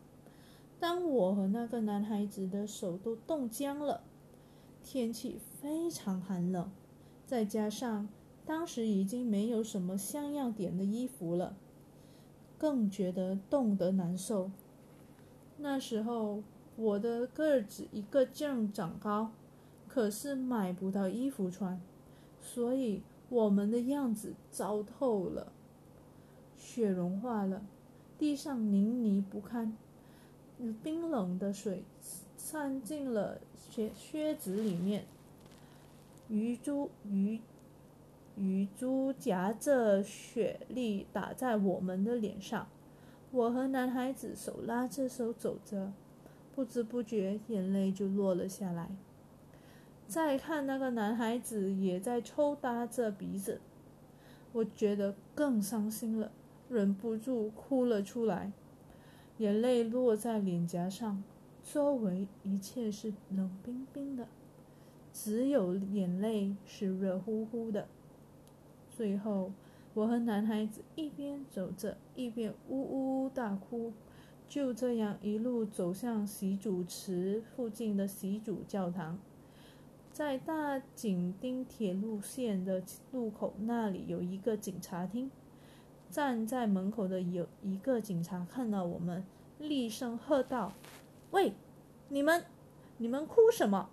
[0.79, 4.03] 当我和那个男孩子的手都冻僵了，
[4.85, 6.71] 天气非常寒冷，
[7.27, 8.09] 再加上
[8.45, 11.57] 当时已经没有什么像样点的衣服了。
[12.59, 14.51] 更觉得冻得难受。
[15.59, 16.43] 那时候
[16.77, 19.33] 我的个子一个劲儿长高，
[19.89, 21.81] 可是买不到衣服穿，
[22.41, 25.53] 所以我们的样子糟透了。
[26.57, 27.63] 雪融化了，
[28.19, 29.77] 地上泥泞不堪，
[30.83, 31.83] 冰冷的水
[32.37, 33.39] 渗进了
[33.71, 35.07] 靴靴子里面，
[36.29, 37.41] 鱼珠鱼。
[38.37, 42.69] 雨珠夹着雪粒打在我们的脸上，
[43.31, 45.93] 我和男孩子手拉着手走着，
[46.57, 48.89] 不知不觉眼泪就落了下来。
[50.09, 53.61] 再看那个男孩子也在抽搭着鼻子，
[54.55, 56.33] 我觉得更伤心了，
[56.71, 58.53] 忍不住哭了出来，
[59.37, 61.23] 眼泪落在脸颊上，
[61.63, 64.27] 周围一切是冷冰冰的，
[65.13, 67.87] 只有眼泪是热乎乎的。
[68.89, 69.53] 最后，
[69.93, 73.93] 我和男孩子一边走着，一边呜呜呜大哭，
[74.49, 79.19] 就这样一路走向习主池附近的习主教堂。
[80.13, 82.83] 在大井町铁路线的
[83.13, 85.31] 路口那里有一个警察厅，
[86.09, 89.25] 站在门口的有一个警察看到我们，
[89.59, 90.73] 厉声喝道
[91.33, 91.53] ：“喂，
[92.09, 92.45] 你们，
[92.97, 93.91] 你们哭什么？”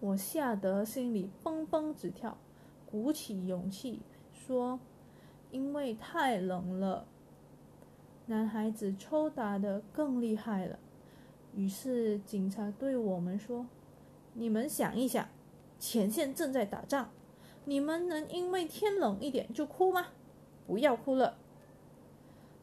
[0.00, 2.36] 我吓得心里蹦蹦直跳。
[2.84, 4.00] 鼓起勇气
[4.34, 4.78] 说
[5.50, 7.06] ：“因为太冷了。”
[8.26, 10.78] 男孩子抽打的更厉害了。
[11.54, 13.66] 于是警察对我们说
[14.34, 15.28] ：“你们想一想，
[15.78, 17.10] 前线正在打仗，
[17.64, 20.06] 你们能因为天冷一点就哭吗？
[20.66, 21.36] 不要哭了。”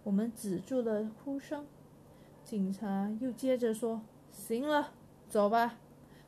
[0.04, 1.67] 我们止住了哭声。
[2.43, 4.93] 警察又接着说：“行了，
[5.28, 5.78] 走吧。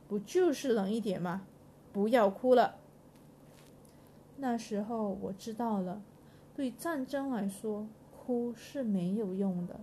[0.06, 1.46] 不就是冷一点吗？
[1.92, 2.76] 不要哭了。”
[4.36, 6.02] 那时候我知道了，
[6.54, 7.88] 对战争来说，
[8.24, 9.80] 哭是没有用的。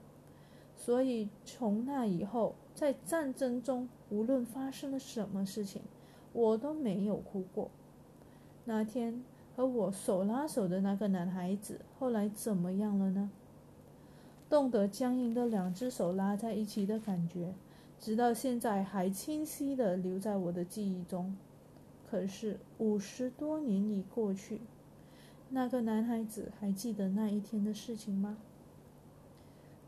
[0.78, 5.82] 所以从那以后，在战争中，无论发生了什么事情，
[6.32, 7.70] 我都没有哭过。
[8.64, 9.22] 那天
[9.56, 13.30] 和我手拉手的那个男孩子，后来怎么样了呢？
[14.50, 17.54] 冻得僵硬的两只手拉在一起的感觉，
[18.00, 21.36] 直到现在还清晰地留在我的记忆中。
[22.10, 24.62] 可是五十多年已过去，
[25.50, 28.38] 那个男孩子还记得那一天的事情吗？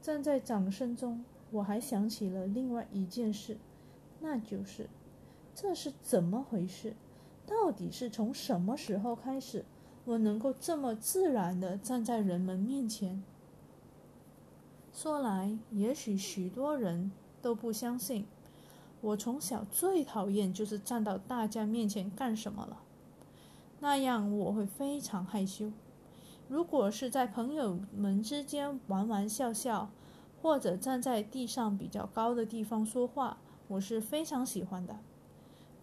[0.02, 1.24] 站在掌声中。
[1.52, 3.58] 我还想起了另外一件事，
[4.22, 4.88] 那就是
[5.54, 6.96] 这是怎么回事？
[7.46, 9.66] 到底是从什么时候开始，
[10.06, 13.22] 我能够这么自然的站在人们面前？
[14.94, 18.26] 说来，也许许多人都不相信，
[19.02, 22.82] 我从小最讨厌就是站到大家面前干什么了，
[23.82, 25.74] 那样我会非常害羞。
[26.48, 29.90] 如果是在朋友们之间玩玩笑笑。
[30.44, 34.98] 或者站在地上比较高的地方说话，我是非常喜欢的。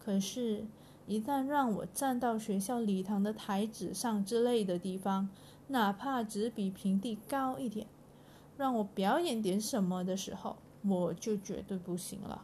[0.01, 0.67] 可是，
[1.07, 5.29] 一旦让我站到学校礼堂的台子上之类的地方，
[5.69, 7.87] 哪怕只比平地高一点，
[8.57, 12.43] 让我表演点什么的时候，我就绝对不行了。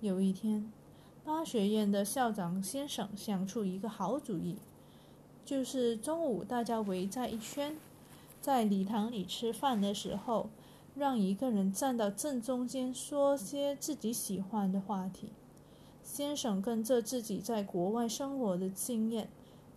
[0.00, 0.70] 有一天，
[1.24, 4.56] 八学院的校长先生想出一个好主意，
[5.44, 7.76] 就是中午大家围在一圈，
[8.40, 10.50] 在礼堂里吃饭的时候。
[10.94, 15.30] 让一个人站到正中间，说些自己喜欢的话题。
[16.04, 19.30] 先生跟着自己在国外生活的经验，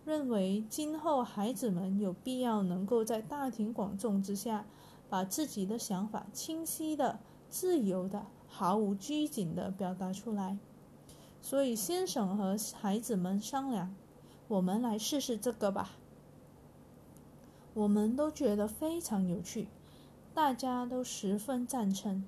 [0.04, 4.66] 认为今后孩子们有必要能够在大庭广众之下，
[5.08, 10.58] 把自己的想法清晰的、自由的、毫无拘谨的表达出来。
[11.48, 13.94] 所以，先生和孩子们商量
[14.48, 15.92] ：“我们来试试这个吧。”
[17.72, 19.68] 我们都觉得非常有趣。
[20.34, 22.24] 大家都十分赞成，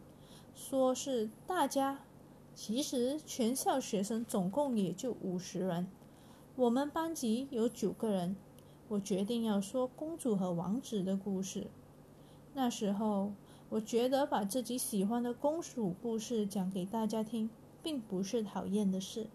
[0.55, 1.99] 说是大家。
[2.55, 5.89] 其实全校学生总共也就五十人，
[6.55, 8.37] 我们班级有九个人。
[8.87, 11.67] 我决定要说公主和王子的故事。
[12.55, 13.33] 那时候，
[13.69, 17.51] 我觉得把自己喜欢的公主故事讲给大家听，
[17.83, 19.27] 并不是讨厌的事。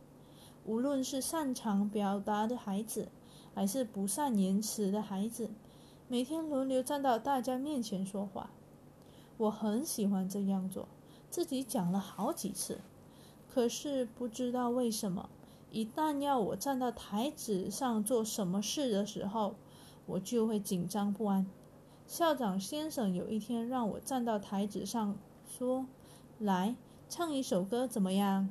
[0.65, 3.09] 无论是擅长表达的孩子，
[3.53, 5.49] 还是不善言辞的孩子，
[6.07, 8.49] 每天轮流站到大家面前说话。
[9.37, 10.87] 我很喜欢这样做，
[11.29, 12.79] 自己讲了好几次。
[13.49, 15.29] 可是不知道为什么，
[15.69, 19.55] 一旦要我站到台子上做什么事的时候，
[20.05, 21.45] 我就会紧张不安。
[22.07, 25.85] 校长先生有一天让我站到台子上，说
[26.39, 26.75] ：“来
[27.15, 28.49] 唱一首歌，怎么样？”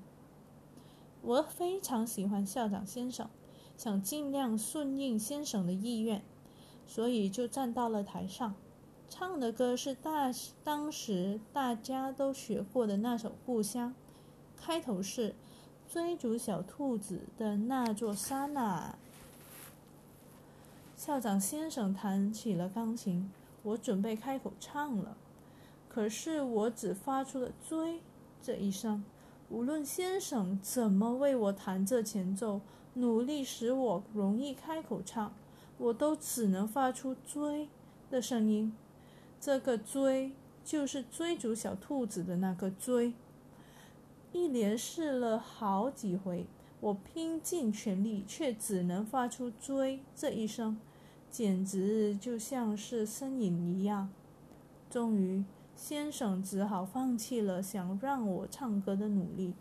[1.20, 3.28] 我非常喜欢校长先生，
[3.76, 6.22] 想尽量顺应先生的意愿，
[6.86, 8.54] 所以就站到了台上。
[9.08, 10.30] 唱的歌是大
[10.62, 13.90] 当时大家都学过的那首《故乡》，
[14.56, 15.34] 开头是
[15.88, 18.96] 追逐小兔子的那座山啊。
[20.96, 23.28] 校长先生弹起了钢琴，
[23.64, 25.16] 我准备开口唱了，
[25.88, 28.00] 可是我只发出了“追”
[28.42, 29.04] 这一声。
[29.48, 32.60] 无论先生怎么为我弹这前奏，
[32.94, 35.34] 努力使我容易开口唱，
[35.78, 37.68] 我都只能发出“追”
[38.10, 38.74] 的声音。
[39.40, 40.32] 这个追
[40.64, 43.14] 就是追逐小兔子的那个追。
[44.32, 46.46] 一连试了好几回，
[46.80, 50.78] 我拼尽全力，却只能发出“追”这一声，
[51.30, 54.10] 简直就像是呻吟一样。
[54.88, 55.44] 终于，
[55.82, 59.52] 先生只好放弃了想让我唱歌的努力。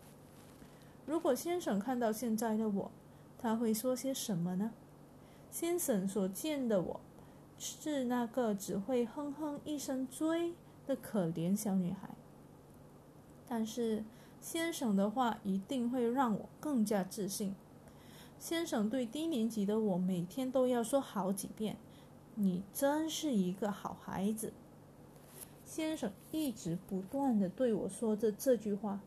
[1.04, 2.92] 如果先生看到现在的我，
[3.36, 4.70] 他会说些什么呢？
[5.50, 7.00] 先生所见的我。
[7.58, 10.54] 是那个只会哼哼一声追
[10.86, 12.10] 的可怜小女孩。
[13.48, 14.04] 但是
[14.40, 17.52] 先生的话一定会让我更加自信。
[18.38, 21.76] 先生对低年级的我每天都要说好几遍
[22.36, 24.52] ：“你真是一个好孩子。”
[25.74, 29.00] 先生一直不断的对我说着这句话。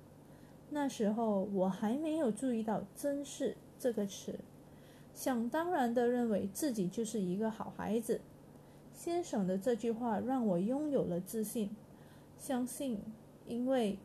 [0.71, 4.39] 那时候我还没有注意到“真是”这个词，
[5.13, 8.19] 想当然的认为自己就是一个好孩子。
[8.95, 11.69] 先生的这句话让我拥有了自信，
[12.39, 12.99] 相信，
[13.45, 13.99] 因为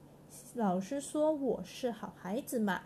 [0.52, 2.82] 老师说我是好孩子嘛。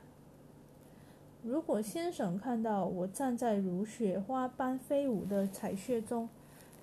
[1.43, 6.29] 如果先生看到我站在如雪花般飞舞的彩雀中，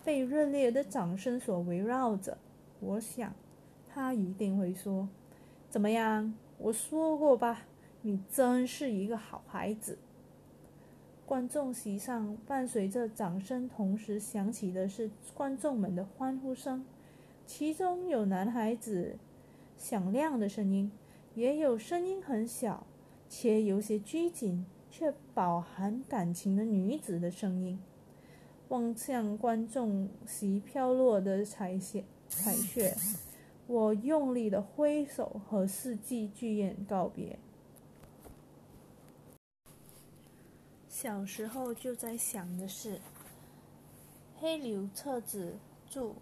[0.04, 2.38] 被热烈的掌声所围绕着，
[2.82, 3.34] 我想，
[3.88, 5.08] 他一定会说
[5.70, 6.34] ：“怎么样？
[6.58, 7.62] 我说过吧，
[8.02, 9.98] 你真是一个好孩子。”
[11.26, 16.84] 观众席上伴随着掌声，同时响起的是观众们的欢呼声，
[17.46, 19.18] 其中有男孩子
[19.78, 20.92] 响亮的声音
[21.36, 22.86] ：“也有声音很小
[23.30, 27.80] 且有些拘谨却饱含感情的女子的声音。
[28.68, 32.98] 望向观众席飘落的彩雪，彩雪，
[33.68, 37.38] 我用力的挥手和世纪剧院告别。
[40.90, 43.00] 小时候就在想的是，
[44.40, 45.58] 黑柳彻子
[45.90, 46.14] 著，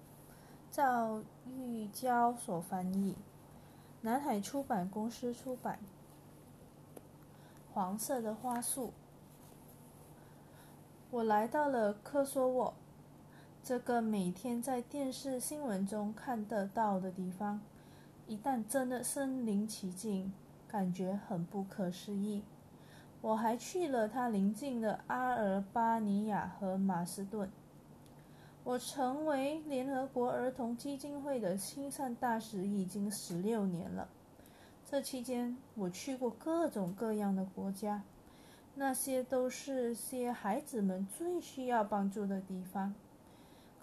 [0.72, 3.16] 赵玉娇所翻译，
[4.02, 5.80] 南海出版公司出版。
[7.72, 8.92] 黄色的花束。
[11.12, 12.74] 我来到了科索沃，
[13.64, 17.62] 这个每天在电视新闻中看得到的地方。
[18.26, 20.32] 一旦真的身临其境，
[20.68, 22.44] 感觉很不可思议。
[23.22, 27.50] 我还去了它邻近的阿尔巴尼亚和马斯顿。
[28.64, 34.08] 我成为联合国儿童基金会的亲善大使已经十六年了。
[34.86, 38.04] 这期间，我去过各种各样的国家。
[38.76, 42.94] 那些都是些孩子们最需要帮助的地方。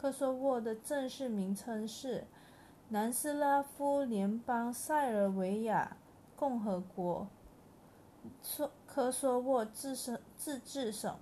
[0.00, 2.24] 科索沃的正式名称是
[2.90, 5.96] 南斯拉夫联邦塞尔维亚
[6.36, 7.26] 共和国
[8.86, 11.16] 科索沃自省自治省。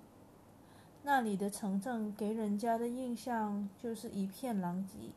[1.03, 5.11] 那里的城镇给人家的印象就是一片狼藉。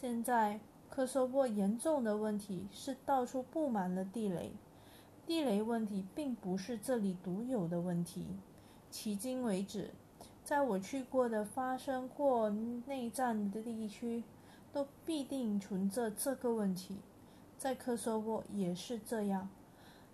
[0.00, 4.52] 现在，科索沃严重的问题是到处布满了地雷。
[5.26, 8.26] 地雷问题并不是这里独有的问题。
[8.90, 9.90] 迄今为止，
[10.50, 12.50] 在我去过的发生过
[12.84, 14.24] 内战的地区，
[14.72, 16.98] 都必定存着这个问题。
[17.56, 19.48] 在科索沃也是这样。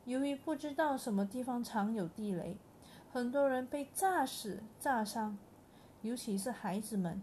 [0.04, 2.58] 由于不知道什么地方常有地雷，
[3.10, 5.38] 很多人被炸死、炸伤，
[6.02, 7.22] 尤其是孩子们，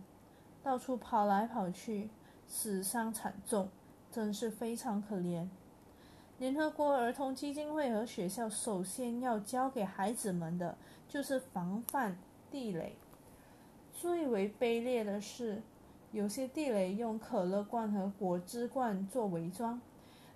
[0.64, 2.10] 到处跑来跑去，
[2.48, 3.70] 死伤惨重，
[4.10, 5.48] 真是非常可怜。
[6.40, 10.76] 联合国儿童基金会和学校首先要教给孩子们的
[11.08, 12.18] 就是防范
[12.50, 12.98] 地雷。
[14.04, 15.62] 最为卑劣的是，
[16.12, 19.80] 有些地雷用可乐罐和果汁罐做伪装，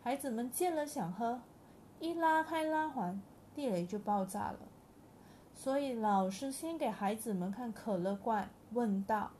[0.01, 1.41] 孩子们见了想喝，
[1.99, 3.21] 一拉开拉环，
[3.53, 4.59] 地雷就爆炸了。
[5.53, 9.31] 所以老师先给孩子们看可乐罐，问道：“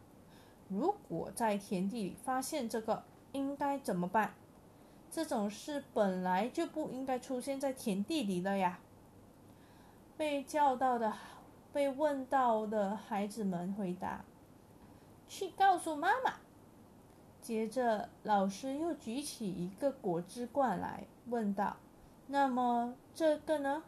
[0.67, 4.33] 如果在田地里发现这个，应该怎么办？”
[5.09, 8.79] 这种事本来就不应该出现在田地里的呀！
[10.17, 11.13] 被叫到的、
[11.73, 14.25] 被问到的孩子们回答
[15.27, 16.35] ：“去告诉妈妈。”
[17.41, 21.77] 接着，老师又举起一个果汁罐来，问道
[22.27, 23.83] ：“那么这个呢？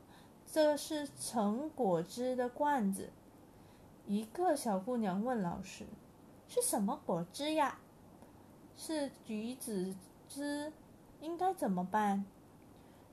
[0.45, 3.11] 这是盛果汁的罐子。”
[4.07, 5.85] 一个小姑娘问老师
[6.47, 7.79] ：“是什么果汁呀
[8.75, 9.95] ？”“是橘子
[10.27, 10.71] 汁。”
[11.21, 12.23] 应该怎么办？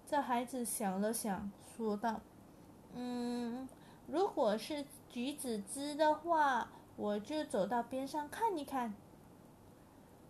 [0.07, 2.21] 这孩子想了想，说道
[2.95, 3.69] ：“嗯，
[4.07, 8.95] 如果是橘子汁的话，我就走到边上看一看。”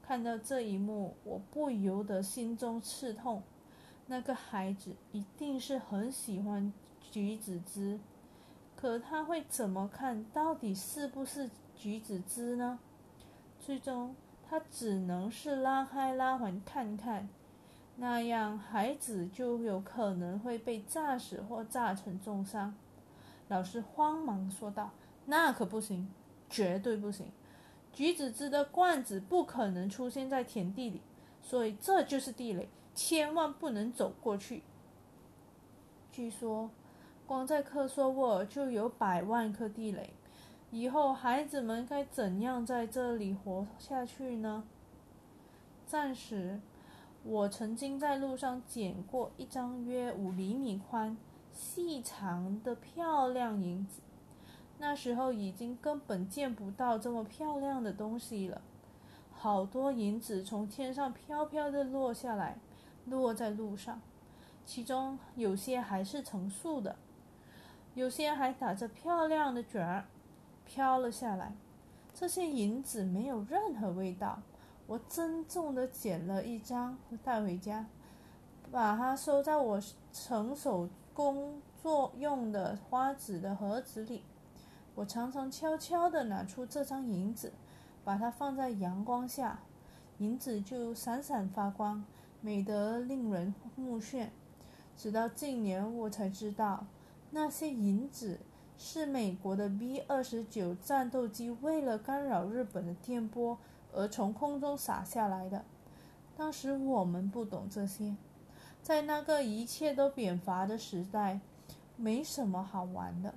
[0.03, 3.43] 看到这一幕，我不由得心中刺痛。
[4.07, 7.99] 那个孩子一定是很喜欢橘子汁，
[8.77, 10.25] 可他会怎么看？
[10.33, 12.79] 到底是不是橘子汁呢？
[13.59, 14.15] 最终，
[14.49, 17.29] 他只能是拉开拉环看看。
[17.97, 22.77] 那样，孩子就有可能会被炸死或炸成重伤。
[23.49, 24.91] 老师慌忙说道
[25.27, 26.09] ：“那可不行，
[26.51, 27.27] 绝对不行！
[27.93, 31.01] 橘子汁的罐子不可能出现在田地里，
[31.41, 34.63] 所以这就是地雷，千万不能走过去。”
[36.13, 36.71] 据说，
[37.27, 40.13] 光在科索沃就有百万颗地雷，
[40.71, 44.65] 以后孩子们该怎样在这里活下去呢？
[45.87, 46.61] 暂时。
[47.29, 51.17] 我曾经在路上捡过一张约五厘米宽、
[51.57, 54.03] 细长的漂亮银子，
[54.79, 58.61] 那时候已经根本见不到这么漂亮的东西了。
[59.33, 62.59] 好多银子从天上飘飘的落下来，
[63.07, 64.01] 落在路上，
[64.67, 66.97] 其中有些还是成束的，
[67.95, 70.05] 有些还打着漂亮的卷儿，
[70.67, 71.55] 飘了下来。
[72.13, 74.41] 这些银子没有任何味道。
[74.87, 77.87] 我郑重地捡了一张带回家，
[78.71, 79.81] 把它收在我
[80.13, 84.23] 成手工作用的花纸的盒子里。
[84.95, 87.55] 我常常悄悄地拿出这张银子，
[88.05, 89.61] 把它放在阳光下，
[90.19, 92.05] 银子就闪闪发光，
[92.43, 94.29] 美得令人目眩。
[94.95, 96.85] 直到近年，我才知道，
[97.31, 98.41] 那些银子
[98.77, 103.57] 是美国的 B 二十九战斗机为了干扰日本的电波。
[103.95, 105.65] 而从空中洒下来的。
[106.37, 108.15] 当时我们不懂这些，
[108.87, 111.41] 在那个一切都贬乏的时代，
[111.97, 113.35] 没什么好玩的。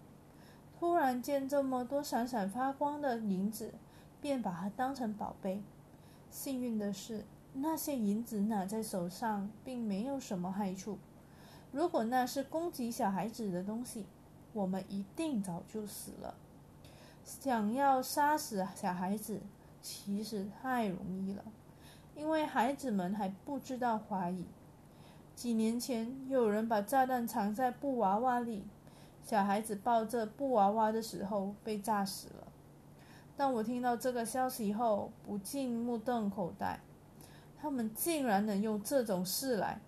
[0.78, 3.74] 突然见这么多闪闪发光的银子，
[4.22, 5.64] 便把它当成宝贝。
[6.30, 11.00] 幸运的是，那些银子拿在手上并没有什么害处。
[11.72, 14.06] 如果那是攻击小孩子的东西，
[14.54, 16.36] 我们一定早就死了。
[17.24, 19.41] 想要杀死小孩子，
[19.82, 21.43] 其实太容易了，
[22.16, 24.45] 因为孩子们还不知道怀疑。
[25.39, 28.65] 几年前，有人把炸弹藏在布娃娃里，
[29.23, 32.47] 小孩子抱着布娃娃的时候被炸死了。
[33.37, 36.81] 当我听到这个消息后，不禁目瞪口呆。
[37.57, 39.79] 他们竟然能用这种事来！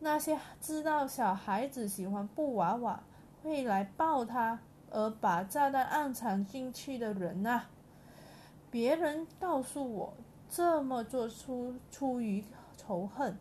[0.00, 3.02] 那些知道小孩子喜欢布娃娃，
[3.42, 4.58] 会来抱他，
[4.90, 7.66] 而把炸弹暗藏进去的人啊！
[8.70, 10.14] 别人告诉我，
[10.48, 12.42] 这么做出出于
[12.78, 13.36] 仇恨。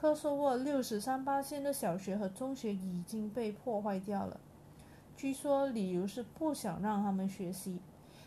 [0.00, 4.40] 科索沃六十三八线的小学和中学已经被破坏掉了，
[5.14, 7.80] 据说理由是不想让他们学习。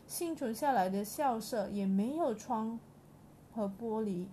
[0.06, 2.80] 幸存下来的校舍也没有窗
[3.56, 4.28] 和玻璃，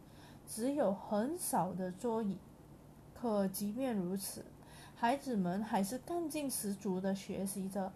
[0.47, 2.37] 只有很少的桌椅。
[3.19, 4.45] 可即便如此，
[4.95, 7.91] 孩子们还是干劲十足地学习着。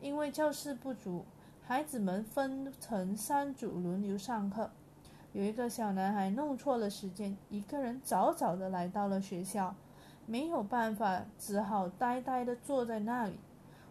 [0.00, 1.26] 因为教室不足，
[1.62, 4.70] 孩子们分成三组轮流上课。
[5.38, 9.72] 有一个小男孩弄错了时间，一个人早早地来到了学校，
[10.26, 13.38] 没有办法，只好呆呆地坐在那里。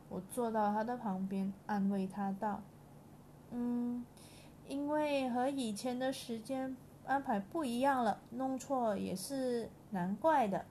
[0.09, 2.61] 我坐到他的旁边，安慰他道
[3.51, 4.05] ：“嗯，
[4.67, 6.75] 因为和以前的时间。”
[7.07, 10.65] 安排不一样了，弄错也是难怪的。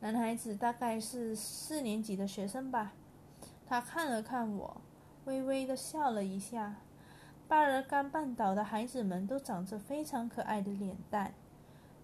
[0.00, 2.94] 男孩子大概是四年级的学生吧，
[3.66, 4.80] 他看了看我，
[5.26, 6.76] 微微的笑了一下。
[7.50, 11.34] 巴尔干半岛的孩子们都长着非常可爱的脸蛋。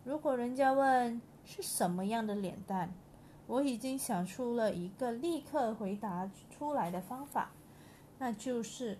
[0.03, 2.93] 如果人家问是什么样的脸蛋，
[3.47, 7.53] 我已经想出了一个立刻回答出来的方法，
[8.19, 8.99] 那就是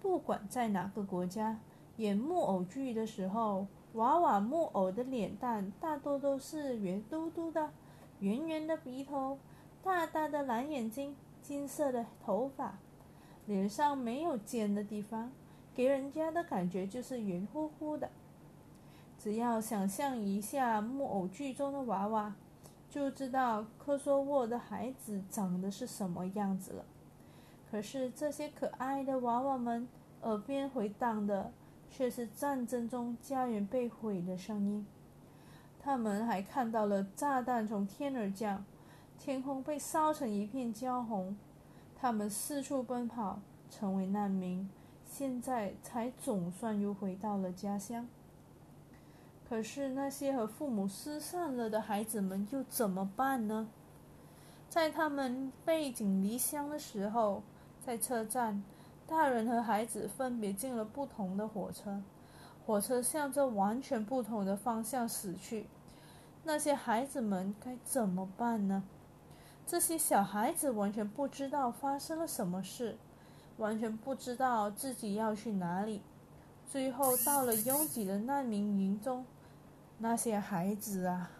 [0.00, 1.60] 不管在哪个国家。
[1.98, 7.70] 演木偶剧的时候，娃娃木偶的脸蛋大多都是圆嘟嘟的，
[8.18, 9.38] 圆圆的鼻头，
[9.84, 12.76] 大大的蓝眼睛，金色的头发，
[13.46, 15.30] 脸上没有尖的地方，
[15.76, 18.10] 给人家的感觉就是圆乎乎的。
[19.16, 22.34] 只要想象一下木偶剧中的娃娃，
[22.90, 26.84] 就知道科索沃的孩子长得是什么样子了。
[27.70, 29.86] 可是这些可爱的娃娃们
[30.22, 31.52] 耳边回荡的。
[31.88, 34.84] 却是战争中家园被毁的声音。
[35.80, 38.64] 他们还看到了炸弹从天而降，
[39.18, 41.36] 天空被烧成一片焦红。
[41.94, 43.38] 他们四处奔跑，
[43.70, 44.68] 成为难民，
[45.16, 48.06] 现在才总算又回到了家乡。
[49.48, 53.68] 可是那些和父母失散了的孩子们又怎么办呢？
[54.68, 57.42] 在他们背井离乡的时候，
[57.80, 58.62] 在车站。
[59.08, 62.02] 大人和孩子分别进了不同的火车，
[62.66, 65.66] 火车向着完全不同的方向驶去。
[66.42, 68.82] 那些孩子们该怎么办呢？
[69.64, 72.98] 这些小孩子完全不知道发生了什么事，
[73.58, 76.02] 完全不知道自己要去哪里。
[76.68, 79.24] 最后到了拥挤的难民营中，
[79.98, 81.30] 那些孩子啊！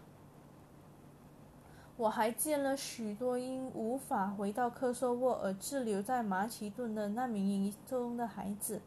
[1.97, 8.81] 我还见了许多因无法回到科索沃而滞留在马其顿的难民营中的孩子，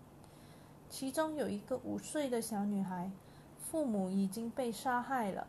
[0.89, 3.11] 其中有一个五岁的小女孩，
[3.59, 5.47] 父母已经被杀害了，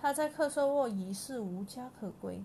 [0.00, 2.42] 她在科索沃已是无家可归。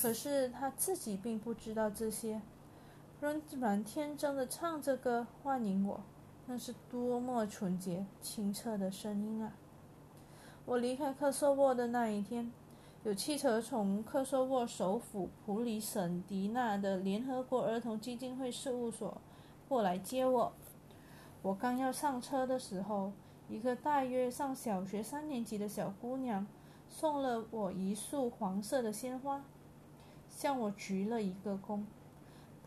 [0.00, 2.40] 可是她自己并不知道这些，
[3.20, 6.00] 仍然天真的唱着歌欢迎我，
[6.46, 9.52] 那是多么纯洁清澈的声音啊！
[10.64, 12.52] 我离开科索沃的那一天。
[13.02, 19.20] 有汽车从科索沃首府普里什迪纳的联合国儿童基金会事务所
[19.68, 20.52] 过来接我。
[21.42, 23.12] 我刚要上车的时候，
[23.48, 26.46] 一个大约上小学三年级的小姑娘
[26.88, 29.42] 送了我一束黄色的鲜花，
[30.28, 31.82] 向我鞠了一个躬。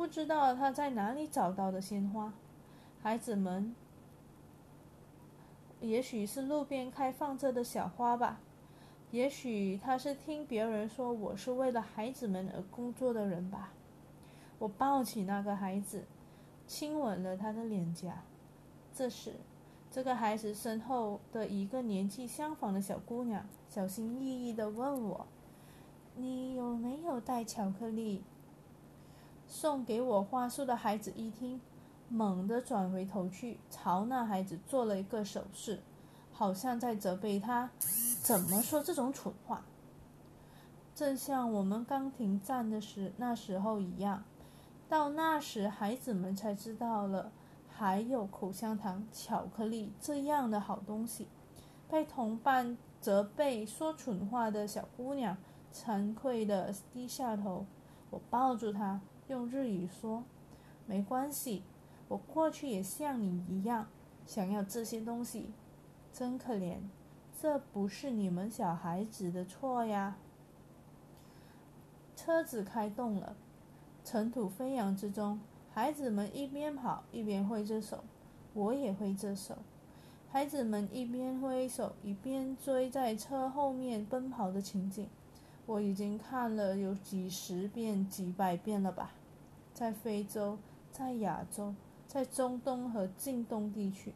[0.02, 2.34] 不知道他在哪里找到的鲜花。
[3.04, 3.76] 孩子们，
[5.80, 8.40] 也许是路边开放着的小花吧。
[9.12, 13.74] 也许他是听别人说我是为了孩子们而工作的人吧。
[14.58, 16.04] 我抱起那个孩子，
[16.66, 18.24] 亲吻了他的脸颊。
[18.96, 19.36] 这时，
[19.92, 25.28] 这个孩子身后的一个年纪相仿的小姑娘小心翼翼地问我
[26.18, 28.24] ：“你有没有带巧克力？”
[29.52, 31.60] 送给我花束的孩子一听，
[32.08, 35.82] 猛地转回头去，朝那孩子做了一个手势。
[36.32, 37.70] 好像在责备他
[38.24, 39.66] 怎么说这种蠢话。
[40.96, 44.24] 正像我们刚停站的时那时候一样，
[44.88, 47.34] 到那时孩子们才知道了，
[47.68, 51.28] 还有口香糖、巧克力这样的好东西。
[51.90, 55.36] 被同伴责备说蠢话的小姑娘，
[55.74, 57.66] 惭愧地低下头。
[58.10, 59.00] 我抱住她，
[59.32, 60.26] 用日语说
[60.86, 61.64] ：“没关系，
[62.10, 63.88] 我过去也像你一样，
[64.28, 65.52] 想要这些东西。
[66.12, 66.80] 真可怜，
[67.42, 70.18] 这不是你们小孩子的错呀。”
[72.14, 73.38] 车子开动了，
[74.04, 75.40] 尘土飞扬之中，
[75.74, 78.04] 孩子们一边跑一边挥着手，
[78.54, 79.60] 我也挥着手。
[80.30, 85.08] 孩子们一边挥手一边追在车后面奔跑的情景，
[85.66, 89.14] 我已经看了有几十遍、几百遍了吧。
[89.82, 90.60] 在非洲，
[90.92, 91.74] 在亚洲，
[92.08, 94.14] 在中东和近东地区，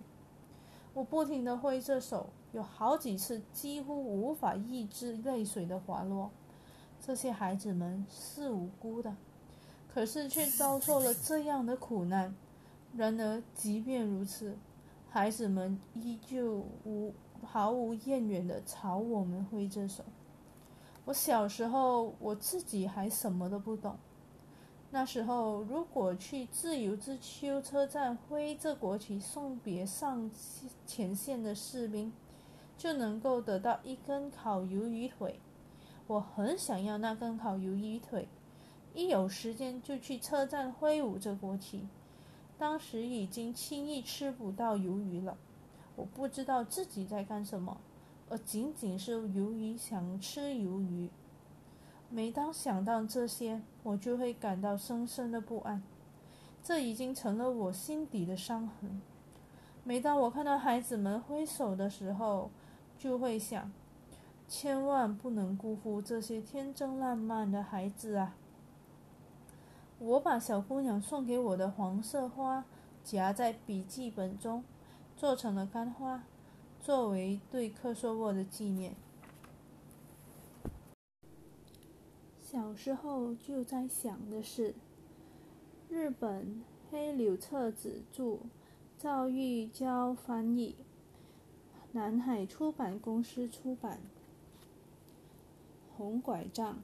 [0.93, 6.29] 我不停地挥着手，有好几次几乎无法抑制泪水的滑落。
[7.01, 9.15] 这些孩子们是无辜的，
[9.91, 12.35] 可是却遭受了这样的苦难。
[12.95, 14.55] 然而，即便如此，
[15.09, 17.11] 孩子们依旧无
[17.43, 20.03] 毫无怨言的朝我们挥着手。
[21.05, 23.97] 我小时候，我自己还什么都不懂。
[24.95, 30.31] 那时候，如果去自由之丘车站挥着国旗送别上
[30.87, 32.13] 前线的士兵，
[32.77, 35.37] 就能够得到一根烤鱿鱼腿。
[36.07, 38.29] 我很想要那根烤鱿鱼腿，
[38.93, 41.85] 一有时间就去车站挥舞着国旗。
[42.57, 45.37] 当时已经轻易吃不到鱿鱼了，
[45.97, 47.81] 我不知道自己在干什么，
[48.29, 51.09] 而仅仅是由于想吃鱿鱼。
[52.09, 55.83] 每当想到这些，我就会感到深深的不安，
[56.63, 59.01] 这已经成了我心底的伤痕。
[59.83, 62.49] 每当我看到孩子们挥手的时候，
[62.97, 63.71] 就会想，
[64.47, 68.35] 千万不能辜负这些天真烂漫的孩子啊！
[69.99, 72.65] 我把小姑娘送给我的黄色花
[73.03, 74.63] 夹在笔记本中，
[75.17, 76.23] 做成了干花，
[76.81, 78.95] 作为对科索沃的纪念。
[82.55, 84.73] 小时候就在想的是，
[85.89, 88.37] 日本黑柳彻子著，
[88.97, 90.73] 赵玉娇翻译，
[91.91, 93.99] 南海出版公司出版。
[95.97, 96.81] 红拐杖。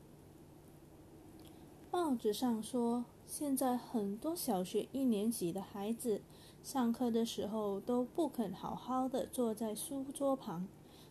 [1.90, 6.20] 报纸上说，现在很多小学一年级的孩子
[6.62, 10.68] 上课的时候都不肯好好的坐在书桌旁，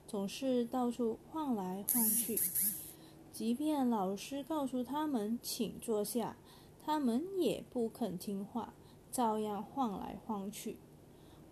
[0.07, 2.39] 总是到处晃来晃去。
[3.33, 6.37] 即便老师告诉他们请坐下，
[6.85, 8.75] 他们也不肯听话，
[9.11, 10.77] 照样晃来晃去。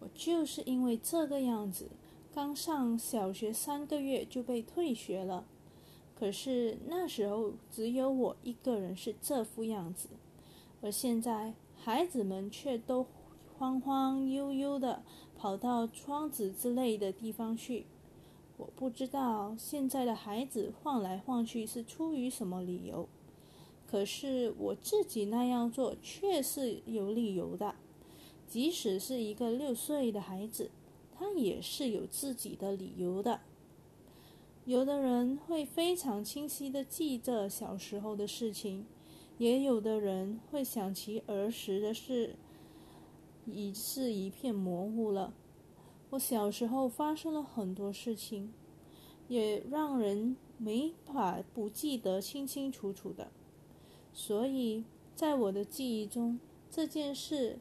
[0.01, 1.89] 我就是因为这个样子，
[2.35, 5.45] 刚上小学三个月就被退学了。
[6.15, 10.09] 可是那时候只有我一个人是这副样子，
[10.83, 13.07] 而现在孩子们却都
[13.57, 15.03] 晃晃悠悠的
[15.37, 17.87] 跑到窗子之类的地方去。
[18.59, 23.09] 我不知道现在的孩子晃来晃去是出于什么理由，
[23.87, 27.77] 可是我自己那样做却是有理由的。
[28.49, 30.71] 即使是一个六岁的孩子，
[31.17, 33.41] 他也是有自己的理由的。
[34.65, 38.85] 有的人会非常清晰的记着小时候的事情，
[39.39, 42.35] 也有的人会想起儿时的事，
[43.47, 45.33] 已是一片模糊了。
[46.11, 48.53] 我小时候发生了很多事情，
[49.29, 53.31] 也让人没法不记得清清楚楚的，
[54.13, 54.85] 所以
[55.15, 56.41] 在我的记忆中，
[56.71, 57.59] 这件事、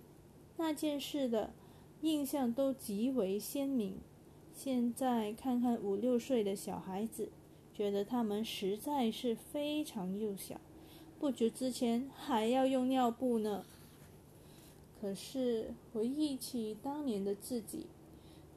[0.56, 1.52] 那件事的
[2.02, 3.98] 印象都极为鲜明。
[4.54, 7.30] 现在看看五六岁的小孩子，
[7.74, 10.60] 觉得他们实在是非常幼小，
[11.20, 13.66] 不久之前还要用尿布呢。
[15.00, 17.86] 可是回忆起当年的自己，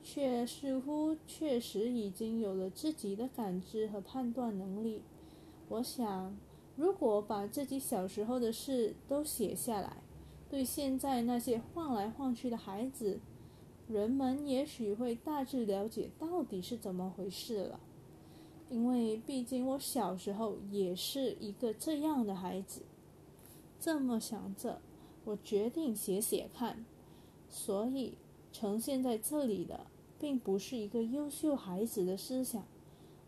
[0.02, 5.02] 却似乎确实已经有了自己的感知和判断能力。
[5.68, 6.36] 我想，
[6.76, 9.98] 如果把自己小时候的事都写下来，
[10.48, 13.20] 对现在那些晃来晃去的孩子。
[13.88, 17.80] 人们也许会大致了解到底是怎么回事了，
[18.68, 22.82] 因为毕竟我小时候也是一个这样的孩子。
[23.80, 24.80] 这么想着，
[25.24, 26.84] 我决定写写看。
[27.48, 28.14] 所以
[28.52, 29.86] 呈现在这里的，
[30.20, 32.62] 并不是一个优秀孩子的思想，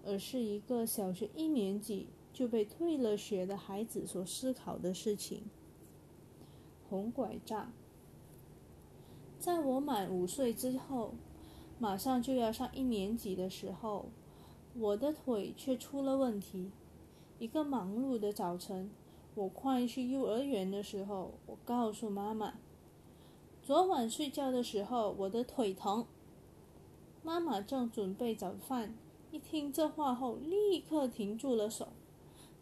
[0.05, 5.45] 而是一个小学一年级就被退了学的孩子所思考的事情。
[6.91, 7.73] 红拐杖。
[9.39, 11.15] 在我满五岁之后，
[11.79, 14.11] 马上就要上一年级的时候，
[14.75, 16.71] 我的腿却出了问题。
[17.39, 18.91] 一个忙碌的早晨，
[19.35, 22.55] 我快去幼儿园的时候，我告诉妈妈，
[23.63, 26.07] 昨晚睡觉的时候我的腿疼。
[27.25, 28.97] 妈妈正准备早饭，
[29.31, 31.89] 一听这话后，立刻停住了手。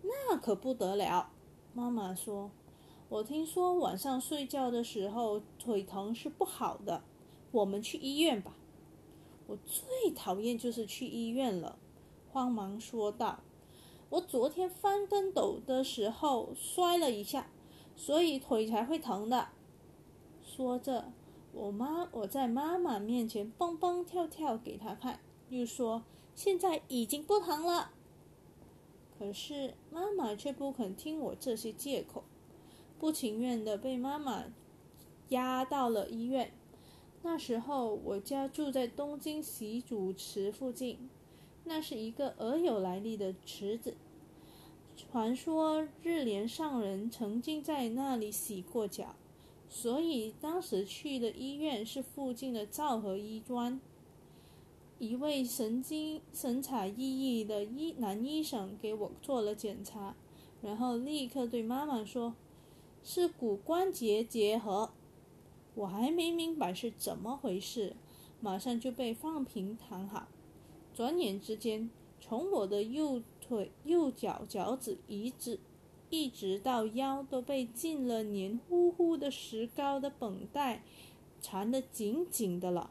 [0.02, 1.30] 那可不得了，
[1.72, 2.50] 妈妈说
[3.08, 7.02] ：“我听说晚上睡觉的时候腿疼是不好的，
[7.52, 8.54] 我们去医院吧。”
[9.48, 11.78] 我最讨厌就是去医院了，
[12.30, 13.40] 慌忙说道
[14.10, 17.50] ：“我昨天翻跟斗的时候摔了一下，
[17.96, 19.48] 所以腿才会疼的。”
[20.44, 21.12] 说着，
[21.52, 27.92] 我妈我在妈妈面前蹦蹦跳跳给她看，又说：“现在已经不疼了。”
[29.18, 32.24] 可是妈妈却不肯听我这些借口，
[32.98, 34.44] 不情愿的被妈妈
[35.28, 36.52] 押到了医院。
[37.22, 41.10] 那时候我家住在东京洗足池附近，
[41.64, 43.96] 那是一个鹅有来历的池子。
[44.96, 49.16] 传说日莲上人曾经在那里洗过脚，
[49.70, 53.80] 所以当时去的医院是附近的昭和医专。
[54.98, 60.14] 一位神经神采奕奕的医男医生给我做了检查，
[60.60, 62.34] 然后立刻对妈妈说
[63.02, 64.90] ：“是骨关节结核。”
[65.76, 67.94] 我还没明白是怎么回事，
[68.40, 70.26] 马上就被放平躺好。
[70.92, 71.88] 转眼之间，
[72.20, 75.60] 从我的右腿右脚脚趾一直
[76.10, 80.82] 一直到腰，都被浸了黏糊糊的石膏的绷带
[81.40, 82.90] 缠得紧紧的了。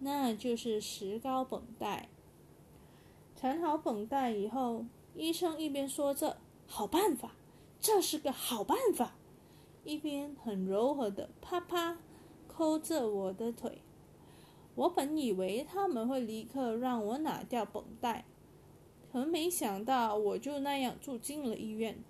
[0.00, 2.08] 那就是石膏绷带。
[3.34, 7.36] 缠好绷带以后，医生一边说着“好办法，
[7.80, 9.16] 这是个好办法”。
[9.84, 11.98] 一边很柔和的啪啪
[12.48, 13.82] 抠着我的腿，
[14.74, 18.24] 我本以为他们会立刻让我拿掉绷带，
[19.12, 22.02] 可没想到我就那样住进了医院。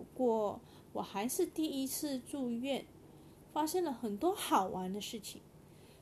[0.00, 0.60] 不过
[0.94, 2.86] 我还是第一次住院，
[3.52, 5.42] 发生了很多好玩的事情，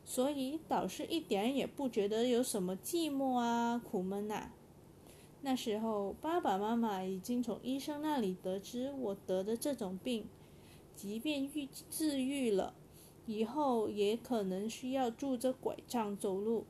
[0.04, 4.52] 所以导师一点也不觉得有什么寂寞啊、苦闷呐。
[5.40, 10.26] 那时候爸爸妈妈已经从医生那里得知我得的这种病。
[10.94, 12.74] 即便愈治愈了，
[13.26, 16.66] 以后也可能需要拄着拐杖走路。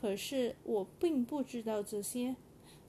[0.00, 2.36] 可是我并不知道这些，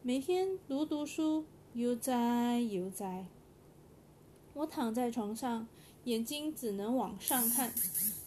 [0.02, 3.28] 每天读读书，悠哉悠哉。
[4.60, 5.66] 我躺在床上，
[6.04, 7.74] 眼睛只能往上看，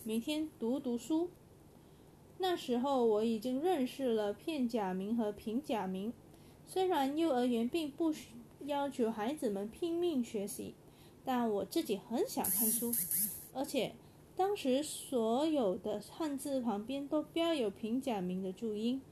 [0.03, 1.29] 每天读读书。
[2.39, 6.11] 那时候我已经认识了片假名和平假名，
[6.67, 8.15] 虽然幼儿园并不
[8.61, 10.75] 要求孩子们拼命学习。
[11.23, 12.93] 但我自己很想看书，
[13.53, 13.93] 而且
[14.35, 19.03] 当时所有的汉字旁边都标有平假名的注音，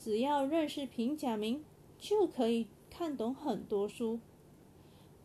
[0.00, 1.64] 只要认识平假名，
[1.96, 4.18] 就可以看懂很多书。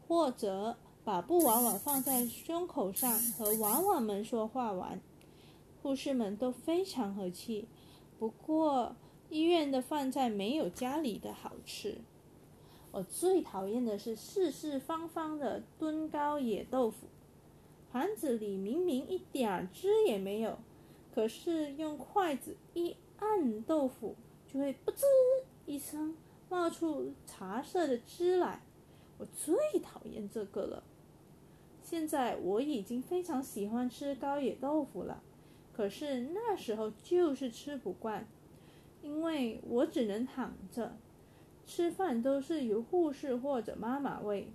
[0.08, 5.02] 或者把布娃娃放在胸口上和娃娃们说话玩，
[5.82, 7.68] 护士们都非常和气。
[8.20, 8.96] 不过
[9.30, 11.98] 医院的饭菜没有家里的好吃。
[12.92, 17.08] 我最讨厌的是四四方方的炖高野豆腐，
[17.92, 20.60] 盘子里明明一点儿汁也没有，
[21.16, 25.04] 可是用筷子一按豆腐，就会“不吱”
[25.66, 26.16] 一声
[26.50, 28.62] 冒出茶色的汁来。
[29.18, 30.84] 我最讨厌这个了。
[31.92, 35.22] 现在我已经非常喜欢吃高野豆腐了，
[35.74, 38.26] 可是那时候就是吃不惯，
[39.02, 40.96] 因为我只能躺着。
[41.66, 44.48] 吃饭都是由护士或者妈妈喂。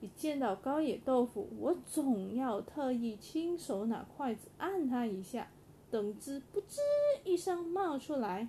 [0.00, 5.48] 一见到高野豆腐，我总要特意亲手拿筷子按它一下，
[5.90, 6.78] 等汁不吱
[7.24, 8.48] 一声冒出来，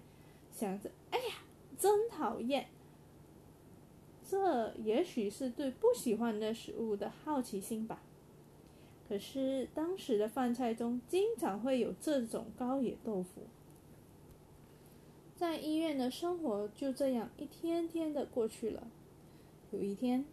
[0.51, 1.37] 想着哎呀，
[1.79, 2.67] 真讨厌。
[4.29, 8.03] 这也许是对不喜欢的食物的好奇心吧。
[9.07, 13.41] 可是当时的饭菜中经常会有这种高野豆腐。
[15.35, 18.87] 在医院的生活就这样一天天的过去了。
[19.71, 20.25] 有一天，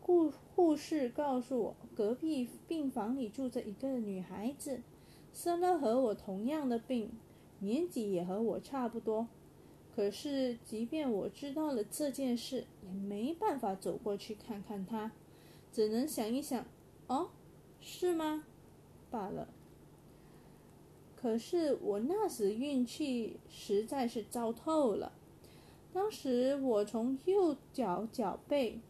[0.00, 4.82] 护护士告诉我，隔壁病房里住着一个女孩子，
[5.32, 7.10] 生了和我同样的病，
[7.60, 9.26] 年纪也和我差不多。
[9.94, 15.12] 可是，即便我知道了这件事，也没办法走过去看看她，
[15.72, 16.64] 只能想一想，
[17.06, 17.30] 哦，
[17.82, 18.44] 是吗？
[19.10, 19.48] 罢了。
[21.16, 25.12] 可是我那时运气实在是糟透了。
[25.92, 28.80] 当时我从右脚脚背、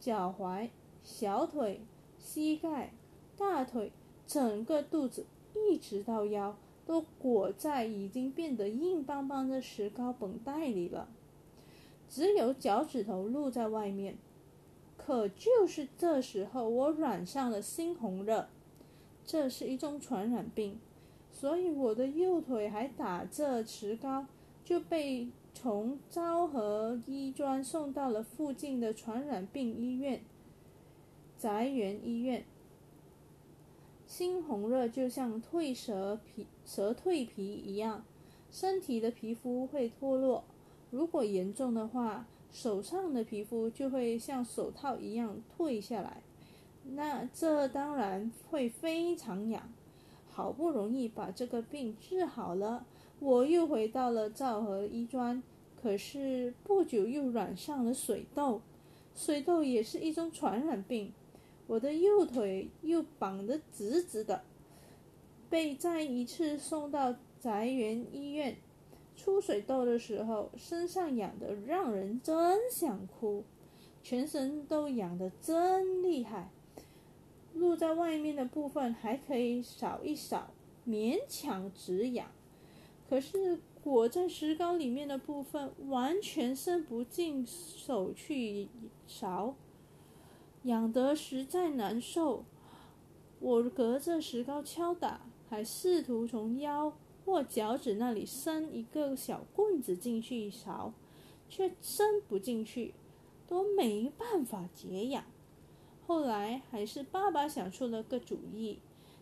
[0.00, 0.70] 脚踝、
[1.04, 1.82] 小腿、
[2.18, 2.92] 膝盖、
[3.36, 3.92] 大腿，
[4.26, 11.08] 整个肚子一直到腰，都裹在已经变得硬邦邦的石膏绷带里了，
[12.08, 14.16] 只有脚趾头露在外面。
[15.08, 18.46] 可就是这时候，我染上了猩红热，
[19.24, 20.78] 这是一种传染病，
[21.32, 24.26] 所以我的右腿还打着石膏，
[24.62, 30.20] 就被从昭和医专送到了附近的传染病医院——
[31.38, 32.44] 宅园医院。
[34.06, 38.04] 猩红热就像蜕蛇皮、蛇蜕皮一样，
[38.50, 40.44] 身体的皮肤会脱落。
[40.90, 46.22] 如果严重的话，手上的皮肤就会像手套一样退下来。
[46.84, 49.72] 那这当然会非常痒。
[50.30, 52.86] 好不容易把这个病治好了，
[53.18, 55.42] 我又回到了昭和医专。
[55.82, 58.60] 可是不久又染上了水痘，
[59.14, 61.12] 水痘也是一种传染病。
[61.66, 64.42] 我的右腿又绑得直直的，
[65.50, 68.56] 被再一次送到宅园医院。
[69.18, 73.42] 出水痘的时候，身上痒得让人真想哭，
[74.00, 76.52] 全身都痒得真厉害。
[77.52, 80.50] 露在外面的部分还可以扫一扫，
[80.86, 82.30] 勉强止痒。
[83.10, 88.68] 可是裹在石膏里面的部分，完全伸不进手去
[89.08, 89.56] 扫。
[90.62, 92.44] 痒得实在难受，
[93.40, 96.92] 我隔着石膏敲打，还试图从腰
[97.28, 100.94] 或脚趾那里伸一个小棍子进去一勺，
[101.46, 102.94] 却伸不进去，
[103.46, 105.26] 都没办法解痒。
[106.06, 108.78] 后来还是爸爸想出了个主意，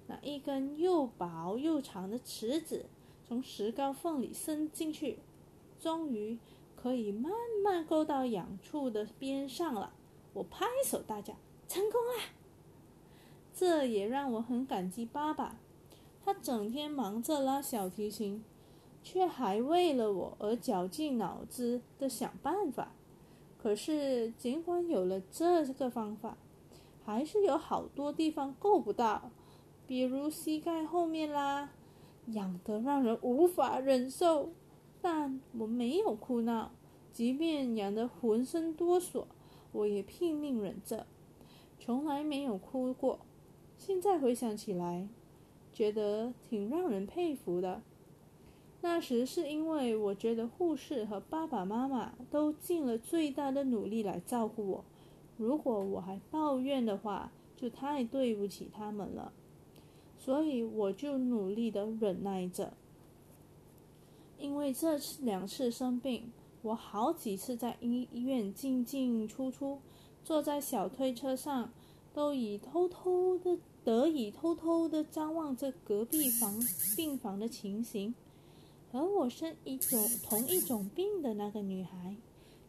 [0.06, 2.86] 拿一根又薄又长的尺子
[3.26, 5.18] 从石膏缝里伸进去，
[5.80, 6.38] 终于
[6.76, 7.32] 可以慢
[7.64, 9.92] 慢勾到痒处的边上了。
[10.32, 11.34] 我拍手大叫
[11.66, 12.22] ：“成功了！”
[13.52, 15.58] 这也让我很感激爸爸，
[16.26, 18.42] 他整天忙着拉小提琴，
[19.00, 22.90] 却还为了我而绞尽脑汁的想办法。
[23.56, 26.36] 可是，尽管有了这个方法，
[27.04, 29.30] 还是有好多地方够不到，
[29.86, 31.70] 比如膝盖后面啦，
[32.26, 34.50] 痒得让人无法忍受。
[35.00, 36.72] 但我没有哭闹，
[37.12, 39.26] 即便痒得浑身哆嗦。
[39.70, 41.06] 我也拼命忍着，
[41.78, 43.20] 从来没有哭过。
[43.78, 45.06] 现在回想起来，
[45.76, 47.82] 觉得挺让人佩服的。
[48.80, 54.84] 那时是因为我觉得护士和爸爸妈妈都尽了最大的努力来照顾我，
[55.36, 59.30] 如果我还抱怨的话，就太对不起他们了。
[60.18, 62.72] 所以我就努力的忍耐着。
[64.38, 66.32] 因为这次两次生病。
[66.62, 69.78] 我好几次在医医院进进出出，
[70.24, 71.70] 坐在小推车上，
[72.12, 73.56] 都以偷偷的
[73.86, 76.60] 得以偷偷的张望着隔壁房
[76.96, 78.12] 病房的情形。
[78.90, 82.16] 和我生一种同一种病的那个女孩，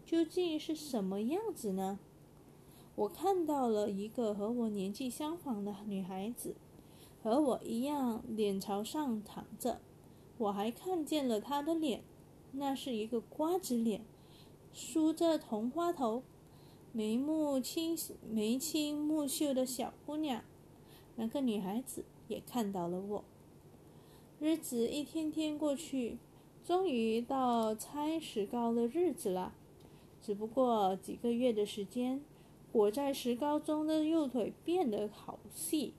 [0.06, 1.98] 究竟是什么样子呢？
[2.94, 6.54] 我看到了一个和我年纪相仿的女孩子，
[7.24, 9.82] 和我一样脸朝上躺着。
[10.38, 12.04] 我还看见了她的脸。
[12.52, 14.06] 那是一个瓜子脸，
[14.72, 16.22] 梳着同花头，
[16.92, 17.98] 眉目清
[18.30, 20.44] 眉清目秀的小姑娘。
[21.18, 23.24] 两个女孩子也看到了我。
[24.40, 26.18] 日子一天天过去，
[26.64, 29.54] 终于到拆石膏的日子了。
[30.22, 32.22] 只不过几个月的时间，
[32.72, 35.94] 裹在石膏中的右腿变得好细，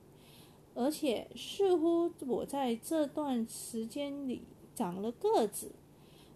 [0.75, 4.43] 而且似乎我在这段时间里
[4.75, 5.73] 长了个子。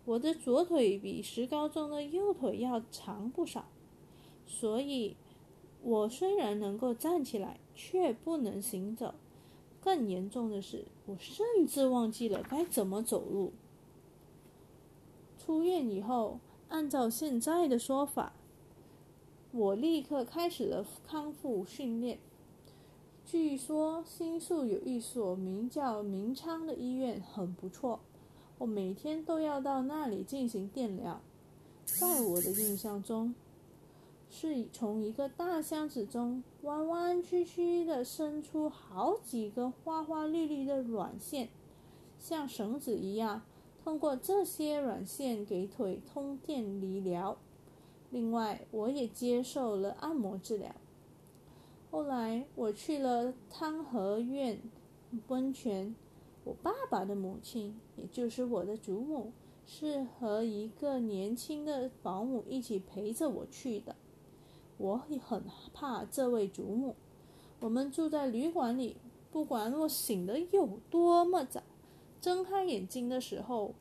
[0.05, 3.66] 我的左腿比石膏中的右腿要长不少，
[4.45, 5.16] 所以，
[5.83, 9.14] 我虽然能够站起来，却不能行走。
[9.81, 13.53] 更严重的是，我甚至忘记了该怎么走路。
[15.39, 18.33] 出院以后，按照现在的说法，
[19.51, 22.18] 我立刻开始了康复训练。
[23.25, 28.01] 据说新宿有一所名叫明昌的医院，很不错。
[28.59, 31.20] 我每天都要到那里进行电疗。
[31.85, 33.35] 在我的印象中，
[34.31, 41.49] 是从一个大箱子中弯弯曲曲的伸出好几个花花绿绿的软线，
[42.19, 43.43] 像绳子一样，
[43.83, 47.37] 通过这些软线给腿通电理疗。
[48.11, 50.73] 另外，我也接受了按摩治疗。
[51.91, 54.61] 后来，我去了汤和院
[55.29, 55.95] 温泉。
[56.45, 59.33] 我爸爸的母亲，也就是我的祖母，
[59.65, 63.95] 是和一个年轻的保姆一起陪着我去的。
[64.83, 66.97] 我也很怕这位祖母。
[67.61, 68.97] 我们住在旅馆里，
[69.30, 71.62] 不管我醒得有多么早，
[72.20, 73.74] 睁开眼睛的时候，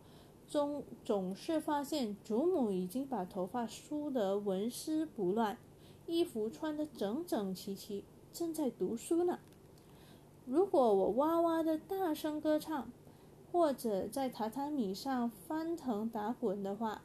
[0.47, 5.57] 总总是发现祖母已经把头发梳得纹丝不乱，
[6.05, 9.39] 衣服穿得整整齐齐，正在读书呢。
[10.45, 12.91] 如果我哇哇的大声歌唱，
[13.51, 17.01] 或者在榻榻米上翻腾打滚的话，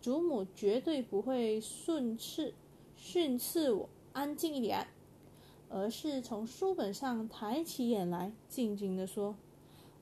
[0.00, 2.54] 祖母绝对不会训斥
[3.02, 4.86] 训斥我安静一点，
[5.70, 9.34] 而是从书本上抬起眼来，静静地说：“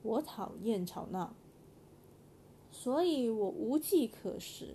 [0.02, 1.32] 我讨厌吵闹。”
[2.72, 4.74] 所以我无计可施，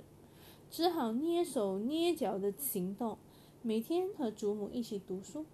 [0.71, 3.17] 只好蹑手蹑脚的行动，
[3.61, 5.45] 每天和祖母一起读书。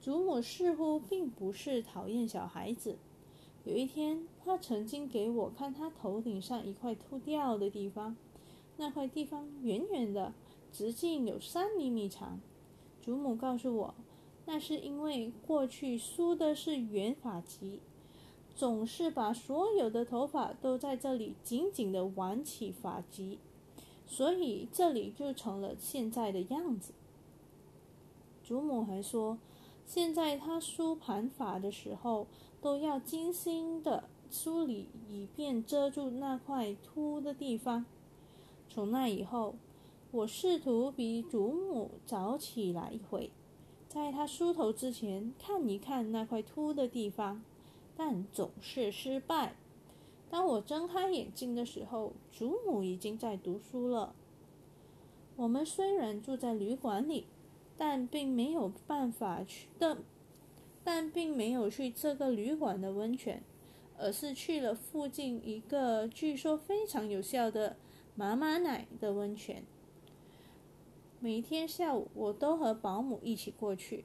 [0.00, 2.96] 祖母似乎并不是讨厌小孩子。
[3.64, 8.16] 有一天，她曾经给我看她头顶上一块秃掉的地方，
[8.76, 10.34] 那块地方圆圆的，
[10.74, 12.40] 直径有三厘米长。
[13.00, 13.94] 祖母告诉我，
[14.46, 17.78] 那是因为过去梳的是圆发髻，
[18.56, 23.38] 总是把所有的头发都在这里紧紧的挽起发髻，
[24.04, 26.92] 所以这里就成了现在的样子。
[28.42, 29.38] 祖母还说。
[29.86, 32.26] 现在她梳盘发的时候，
[32.62, 37.84] 都要精心的梳理，以便遮住那块秃的地方。
[38.70, 39.56] 从那以后，
[40.14, 43.30] 我试图比祖母早起来一会，
[43.88, 47.42] 在她梳头之前看一看那块秃的地方，
[47.96, 49.56] 但总是失败。
[50.30, 54.14] 当我睁开眼睛的时候，祖母已经在读书了。
[55.36, 57.26] 我们虽然住在旅馆里。
[57.76, 59.98] 但并没有办法去的，
[60.84, 63.42] 但并没有去这个旅馆的温泉，
[63.98, 67.76] 而是去了附近一个据说非常有效的
[68.14, 69.64] 妈妈奶的温泉。
[71.24, 74.04] 每天下午，我都和保姆一起过去。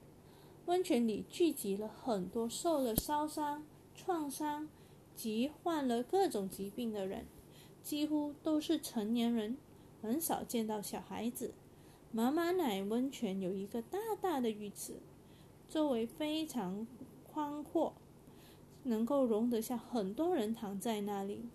[0.68, 4.70] 温泉里聚集了很多受了烧伤、创伤
[5.18, 7.26] 及患了各种疾病的人，
[7.84, 9.58] 几乎都是成年人，
[10.02, 11.54] 很少见到小孩子。
[12.14, 14.94] 妈妈奶温泉有一个大大的浴池，
[15.68, 16.88] 周围非常
[17.30, 17.96] 宽阔，
[18.84, 21.50] 能够容得下很多人躺在那里。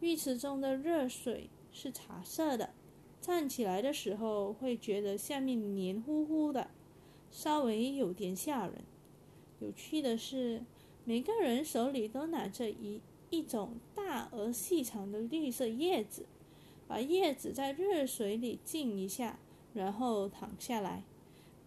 [0.00, 2.74] 浴池中的热水是茶色的，
[3.22, 6.68] 站起来的时候会觉得下面黏糊糊的，
[7.30, 8.84] 稍微有点吓人。
[9.60, 10.64] 有趣的是，
[11.04, 13.00] 每个人手里都拿着一
[13.30, 16.26] 一种大而细长的绿色叶子，
[16.88, 19.38] 把叶子在热水里浸一下。
[19.72, 21.04] 然后躺下来，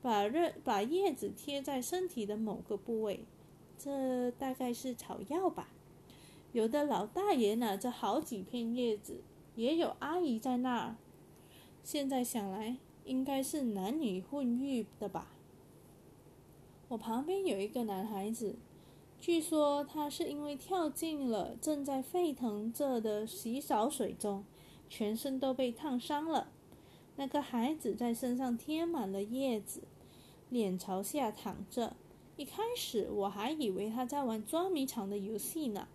[0.02, 3.22] 把热把叶子贴在身体的某个部位，
[3.80, 5.70] 这大概是草药吧。
[6.52, 9.22] 有的老大爷拿着好几片叶子，
[9.56, 10.98] 也有阿姨在那儿。
[11.86, 15.28] 现在想来，应该是男女混浴的吧。
[16.88, 18.56] 我旁边有一个男孩子，
[19.22, 24.44] 据说他是因为跳进了正在沸腾着的洗澡水中，
[24.90, 26.48] 全身都被烫伤了。
[27.18, 29.84] 那个孩子在身上贴满了叶子，
[30.50, 31.96] 脸朝下躺着。
[32.36, 35.88] 一开始我还以为他在玩捉迷藏的游戏呢。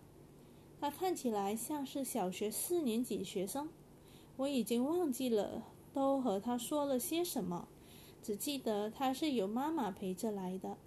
[0.79, 3.67] 他看起来像是小学四年级学生。
[4.37, 5.61] 我已经忘记了
[5.93, 7.67] 都和他说了些什么，
[8.21, 10.77] 只记得他是有妈妈陪着来的。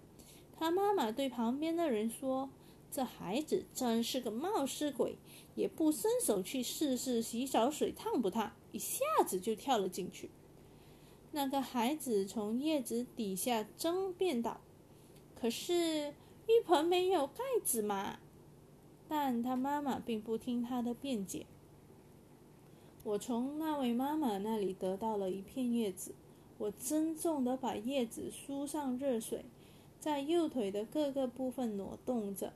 [0.57, 2.49] 他妈妈对旁边的人说
[2.89, 5.17] ：“这孩子真是个冒失鬼。”
[5.55, 10.29] 也不伸手去试试洗澡水烫不烫，一下子就跳了进去。
[11.31, 14.59] 那个孩子从叶子底下争辩道
[15.33, 16.13] ：“可是
[16.47, 18.19] 浴盆没有盖子嘛。”
[19.07, 21.45] 但他妈妈并不听他的辩解。
[23.05, 26.15] 我从那位妈妈那里得到了一片叶子，
[26.57, 29.45] 我郑重地把叶子梳上热水，
[29.99, 32.51] 在右腿的各个部分挪动着。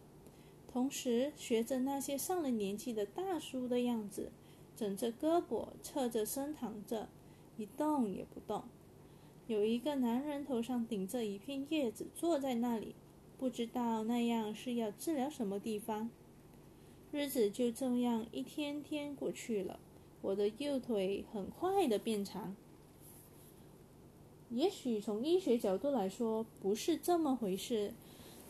[0.67, 4.31] 同时学着那些上了年纪的大叔的样子，
[4.75, 7.07] 枕着胳膊，侧着身躺着，
[7.55, 8.63] 一动也不动。
[9.45, 12.95] 有一个男人头上顶着一片叶子，坐在那里，
[13.37, 16.09] 不知道那样是要治疗什么地方。
[17.11, 19.79] 日子就这样一天天过去了，
[20.21, 22.55] 我的右腿很快的变长。
[24.49, 27.93] 也许从医学角度来说，不是这么回事。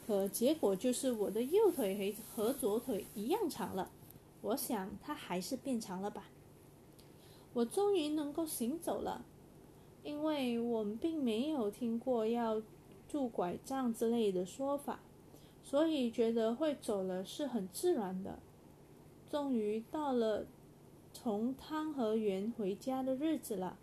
[0.08, 3.92] 可结果就是我的右腿和和左腿一样长了，
[4.42, 6.32] 我想它还是变长了吧。
[7.54, 9.24] 我终于能够行走了，
[10.04, 12.60] 因为我们并没有听过要
[13.08, 15.00] 拄拐杖之类的说法，
[15.64, 18.40] 所以觉得会走了是很自然的。
[19.30, 20.46] 终于到了
[21.14, 23.78] 从汤和园回家的日子了，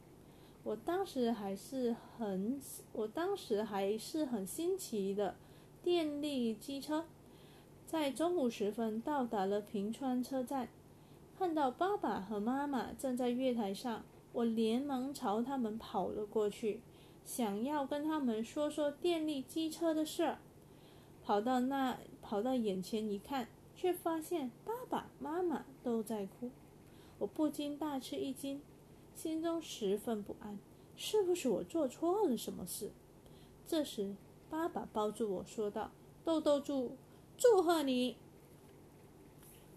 [0.65, 2.61] 我当时还是很，
[2.93, 5.37] 我当时还是很新奇的。
[5.83, 7.05] 电力机车，
[7.87, 10.69] 在中午时分到达了平川车站，
[11.39, 14.03] 看到爸爸和妈妈站在月台上，
[14.33, 16.81] 我连忙朝他们跑了过去，
[17.25, 20.39] 想要跟他们说说电力机车的事儿。
[21.23, 23.47] 跑到那，跑到眼前一看，
[23.77, 26.51] 却发现爸爸妈妈都在哭，
[27.19, 28.61] 我不禁大吃一惊，
[29.15, 30.59] 心中十分不安，
[30.97, 32.91] 是不是我做错了什么事？
[33.67, 34.15] 这时，
[34.51, 35.91] 爸爸抱住我说道
[36.25, 36.97] ：“豆豆祝
[37.37, 38.17] 祝贺你。”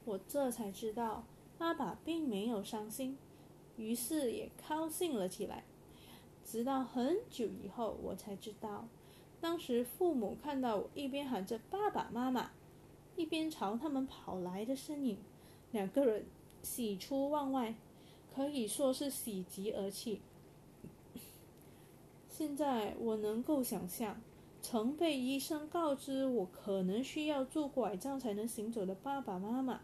[0.05, 1.23] 我这才知道
[1.57, 3.17] 爸爸并没有伤心，
[3.77, 5.63] 于是也高兴了起来。
[6.43, 8.87] 直到很久以后，我才知道，
[9.39, 12.51] 当时父母看到我一边喊着“爸爸妈妈”，
[13.15, 15.17] 一边朝他们跑来的身影，
[15.71, 16.25] 两个人
[16.61, 17.75] 喜出望外，
[18.33, 20.21] 可以说是喜极而泣。
[22.29, 24.21] 现在我能够想象，
[24.61, 29.81] 曾被医生告知我可能需要拄拐杖才能行走的爸爸妈妈，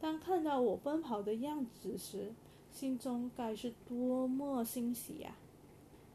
[0.00, 2.32] 当看到我奔跑的样子时，
[2.72, 5.36] 心中该是多么欣喜呀！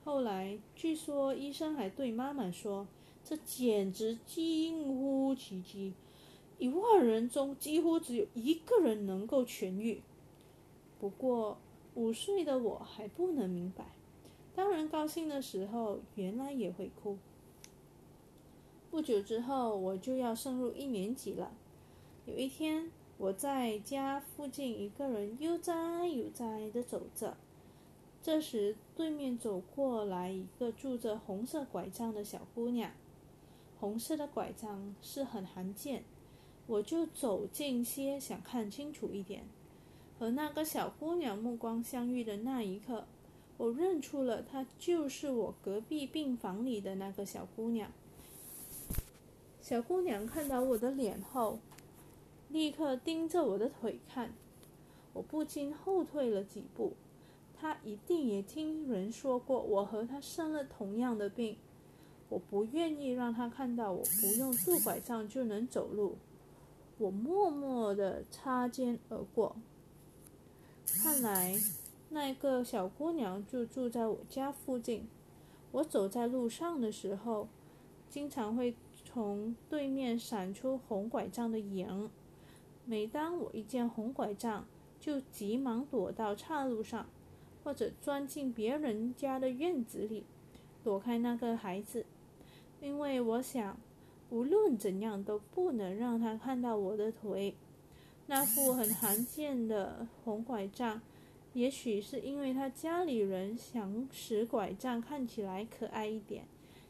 [0.03, 2.87] 后来据说医生还对妈妈说
[3.23, 5.93] ：“这简直近乎奇迹，
[6.61, 10.03] 一万人中几乎只有一个人能够痊愈。”
[11.01, 11.57] 不过
[11.95, 13.85] 五岁的我还不能明白。
[14.53, 17.17] 当人高兴的时候，原来也会哭。
[18.91, 21.51] 不久之后，我就要升入一年级了。
[22.25, 27.37] 有一天，我在家附近一个人悠哉悠哉的走着，
[28.21, 32.91] 这时对面走过来一个拄着红色拐杖的小姑娘。
[33.79, 36.03] 红色的拐杖是很罕见，
[36.71, 39.43] 我就走近些，想看清楚一点。
[40.17, 43.03] 和那个小姑娘目光相遇的那一刻。
[43.57, 47.91] 我认出了她，就是我隔壁病房里的那个小姑娘。
[49.61, 51.59] 小姑娘看到我的脸后，
[52.47, 54.33] 立刻盯着我的腿看，
[55.11, 56.93] 我不禁后退了几步。
[57.59, 61.57] 她一定也听人说过我和她生了同样的病，
[62.29, 66.15] 我不愿意让她看到我不用拄拐杖就能走路。
[67.01, 69.55] 我默默地擦肩而过，
[71.03, 71.57] 看来。
[72.09, 75.07] 那个小姑娘就住在我家附近。
[75.71, 77.47] 我走在路上的时候，
[78.07, 82.11] 经常会从对面闪出红拐杖的影。
[82.85, 84.67] 每当我一见红拐杖，
[84.99, 87.07] 就急忙躲到岔路上，
[87.63, 90.23] 或者钻进别人家的院子里，
[90.83, 92.05] 躲开那个孩子。
[92.79, 93.77] 因为我想，
[94.31, 97.53] 无论怎样都不能让他看到我的腿。
[98.25, 100.99] 那副很罕见的红拐杖。
[101.53, 106.45] 也许是因为他家里人想使拐杖看起来可爱一点，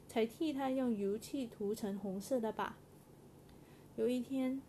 [0.08, 2.78] 才替他用油漆涂成红色的吧。
[3.96, 4.62] 有一天，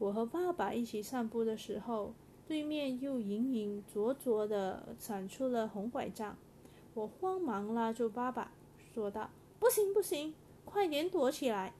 [0.00, 2.12] 我和爸爸一起散步的时候，
[2.48, 6.36] 对面又隐隐灼灼地闪出了红拐杖。
[6.94, 8.50] 我慌忙拉住爸爸，
[8.92, 11.72] 说道：“不行，不行，快点躲起来！”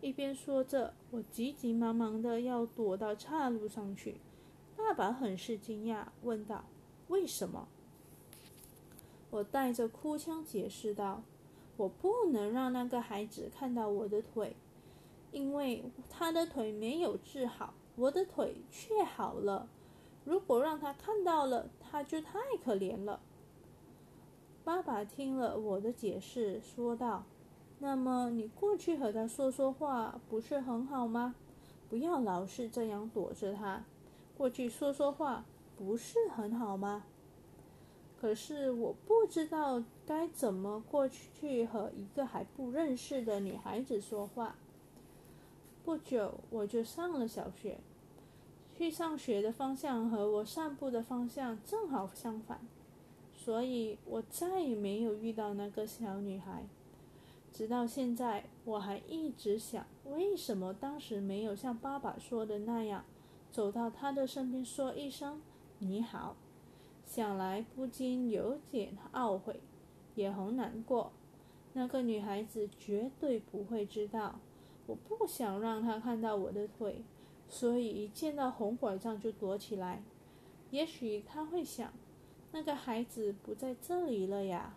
[0.00, 4.20] 一边说着，我急急忙忙的要躲到岔路上去。
[4.76, 6.64] 爸爸很是惊讶，问道
[7.08, 7.68] ：“为什么？”
[9.30, 11.22] 我带着哭腔解释道
[11.76, 14.56] ：“我不能让那个孩子看到我的腿，
[15.32, 19.68] 因为他的腿没有治好，我的腿却好了。
[20.24, 23.20] 如果让他看到了，他就太可怜了。”
[24.64, 27.24] 爸爸听了我的解释，说道
[27.80, 31.34] ：“那么你过去和他说说话，不是很好吗？
[31.88, 33.82] 不要老是这样躲着他。”
[34.36, 35.44] 过去说说话
[35.76, 37.04] 不是很好吗？
[38.20, 44.56] 可是我不知道该怎么过去和一个还不认识的女孩子说话。
[45.82, 47.78] 不久我就上了小学，
[48.76, 52.60] 去上学的方向和我散步的方向正好相反，
[53.34, 56.64] 所以我再也没有遇到那个小女孩。
[57.52, 63.04] 直到现在，我还一直想，为什么当时没有像爸爸说的那样。
[63.52, 65.42] 走到他的身边，说一声
[65.80, 66.36] “你好”，
[67.04, 69.60] 想来不禁有点懊悔，
[70.14, 71.10] 也很难过。
[71.72, 74.38] 那个女孩子绝对不会知道，
[74.86, 77.02] 我不想让她看到我的腿，
[77.48, 80.04] 所以一见到红拐杖就躲起来。
[80.70, 81.92] 也许她会想，
[82.52, 84.76] 那个孩子不在这里了呀。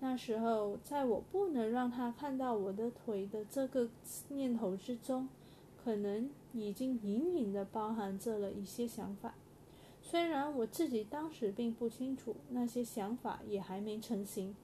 [0.00, 3.88] 那时候，在我不能让他看到我的腿的这个
[4.28, 5.28] 念头之中。
[5.84, 9.34] 可能已经隐隐的包含着了一些想法，
[10.00, 14.56] 虽然我自己当时并不清楚，那些想法也还没成型。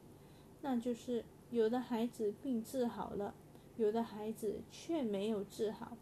[0.62, 3.34] 那就是有的孩子病治好了，
[3.76, 5.98] 有的孩子却没有治好。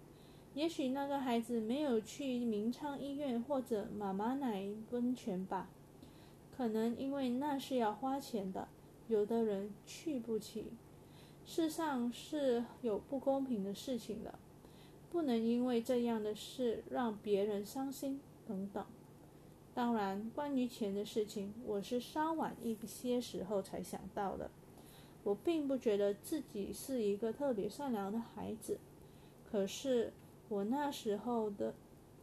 [0.55, 5.69] 也许那个孩子没有去明昌医院或者妈妈奶温泉吧，
[6.57, 8.69] 可能因为那是要花钱的，
[9.09, 10.67] 有的人去不起。
[11.45, 14.39] 世上是有不公平的事情的，
[15.11, 18.85] 不能因为这样的事让别人伤心等等。
[19.75, 24.51] 当然，关于钱的事情，我是稍晚一些时候才想到的。
[25.25, 28.79] 我并不觉得自己是一个特别善良的孩子，
[29.51, 30.13] 可是。
[30.51, 31.75] 我那时候的，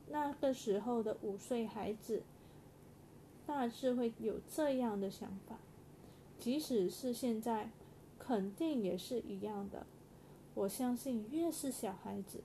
[0.09, 2.23] 那个时候的五岁孩子，
[3.45, 5.59] 大致会有这样的想法，
[6.39, 7.71] 即使是现在，
[8.19, 9.85] 肯定也是一样的。
[10.53, 12.41] 我相信，越是小孩子，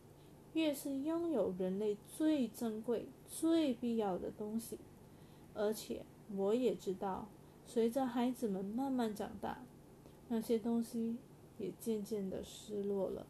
[0.55, 4.79] 越是拥有人类最珍贵、最必要的东西。
[5.55, 6.03] 而且，
[6.37, 7.29] 我也知道，
[7.67, 9.63] 随着孩子们慢慢长大，
[10.29, 11.17] 那些东西
[11.59, 13.27] 也渐渐的失落了。